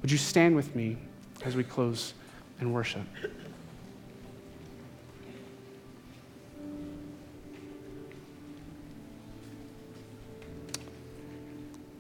Would 0.01 0.11
you 0.11 0.17
stand 0.17 0.55
with 0.55 0.75
me 0.75 0.97
as 1.43 1.55
we 1.55 1.63
close 1.63 2.13
and 2.59 2.73
worship? 2.73 3.01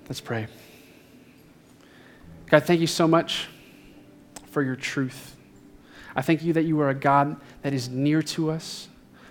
Let's 0.07 0.21
pray. 0.21 0.47
God, 2.47 2.63
thank 2.63 2.79
you 2.79 2.87
so 2.87 3.07
much 3.07 3.47
for 4.51 4.61
your 4.61 4.75
truth. 4.75 5.35
I 6.15 6.21
thank 6.21 6.43
you 6.43 6.53
that 6.53 6.63
you 6.63 6.79
are 6.79 6.89
a 6.89 6.95
God 6.95 7.37
that 7.63 7.73
is 7.73 7.89
near 7.89 8.21
to 8.21 8.51
us, 8.51 8.87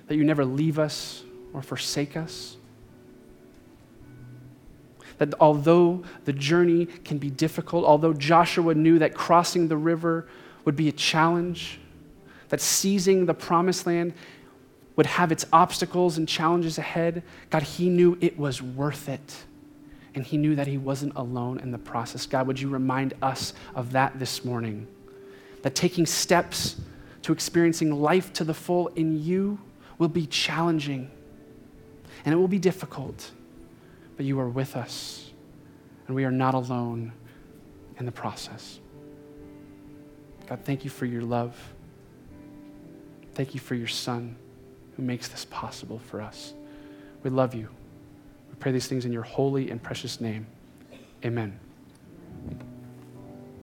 that 0.09 0.16
you 0.16 0.25
never 0.25 0.45
leave 0.45 0.81
us 0.81 1.22
or 1.53 1.62
forsake 1.62 2.16
us. 2.16 2.57
That 5.18 5.33
although 5.39 6.03
the 6.25 6.33
journey 6.33 6.87
can 6.87 7.18
be 7.18 7.31
difficult, 7.31 7.85
although 7.85 8.12
Joshua 8.12 8.75
knew 8.75 8.99
that 8.99 9.14
crossing 9.14 9.68
the 9.68 9.77
river 9.77 10.27
would 10.64 10.75
be 10.75 10.89
a 10.89 10.93
challenge, 10.93 11.79
that 12.49 12.61
seizing 12.61 13.27
the 13.27 13.35
promised 13.35 13.87
land 13.87 14.12
would 14.97 15.07
have 15.07 15.31
its 15.31 15.47
obstacles 15.53 16.18
and 16.18 16.29
challenges 16.29 16.79
ahead, 16.79 17.22
God, 17.49 17.62
he 17.62 17.89
knew 17.89 18.18
it 18.20 18.37
was 18.37 18.61
worth 18.61 19.09
it 19.09 19.45
and 20.15 20.25
he 20.25 20.37
knew 20.37 20.55
that 20.55 20.67
he 20.67 20.79
wasn't 20.79 21.12
alone 21.17 21.59
in 21.59 21.71
the 21.71 21.79
process. 21.79 22.27
God, 22.27 22.47
would 22.47 22.61
you 22.61 22.69
remind 22.69 23.15
us 23.23 23.53
of 23.75 23.93
that 23.93 24.19
this 24.19 24.45
morning? 24.45 24.87
That 25.62 25.75
taking 25.75 26.07
steps 26.07 26.77
to 27.23 27.33
experiencing 27.33 27.91
life 28.01 28.33
to 28.35 28.45
the 28.45 28.55
full 28.55 28.89
in 28.89 29.23
you 29.23 29.59
will 29.99 30.09
be 30.09 30.27
challenging 30.27 31.11
and 32.25 32.33
it 32.33 32.37
will 32.37 32.49
be 32.49 32.59
difficult, 32.59 33.33
but 34.17 34.25
you 34.25 34.39
are 34.41 34.49
with 34.49 34.77
us 34.77 35.31
and 36.07 36.15
we 36.15 36.25
are 36.25 36.31
not 36.31 36.55
alone 36.55 37.12
in 37.99 38.07
the 38.07 38.12
process. 38.12 38.79
God, 40.47 40.61
thank 40.65 40.85
you 40.85 40.91
for 40.91 41.07
your 41.07 41.23
love. 41.23 41.57
Thank 43.35 43.55
you 43.55 43.61
for 43.61 43.75
your 43.75 43.89
Son 43.89 44.37
who 44.97 45.03
makes 45.03 45.29
this 45.29 45.45
possible 45.47 45.99
for 45.99 46.21
us. 46.21 46.55
We 47.23 47.31
love 47.31 47.55
you. 47.55 47.69
We 48.55 48.61
pray 48.61 48.71
these 48.71 48.87
things 48.87 49.05
in 49.05 49.13
your 49.13 49.25
holy 49.25 49.69
and 49.73 49.83
precious 49.83 50.21
name. 50.21 50.47
Amen. 51.25 51.59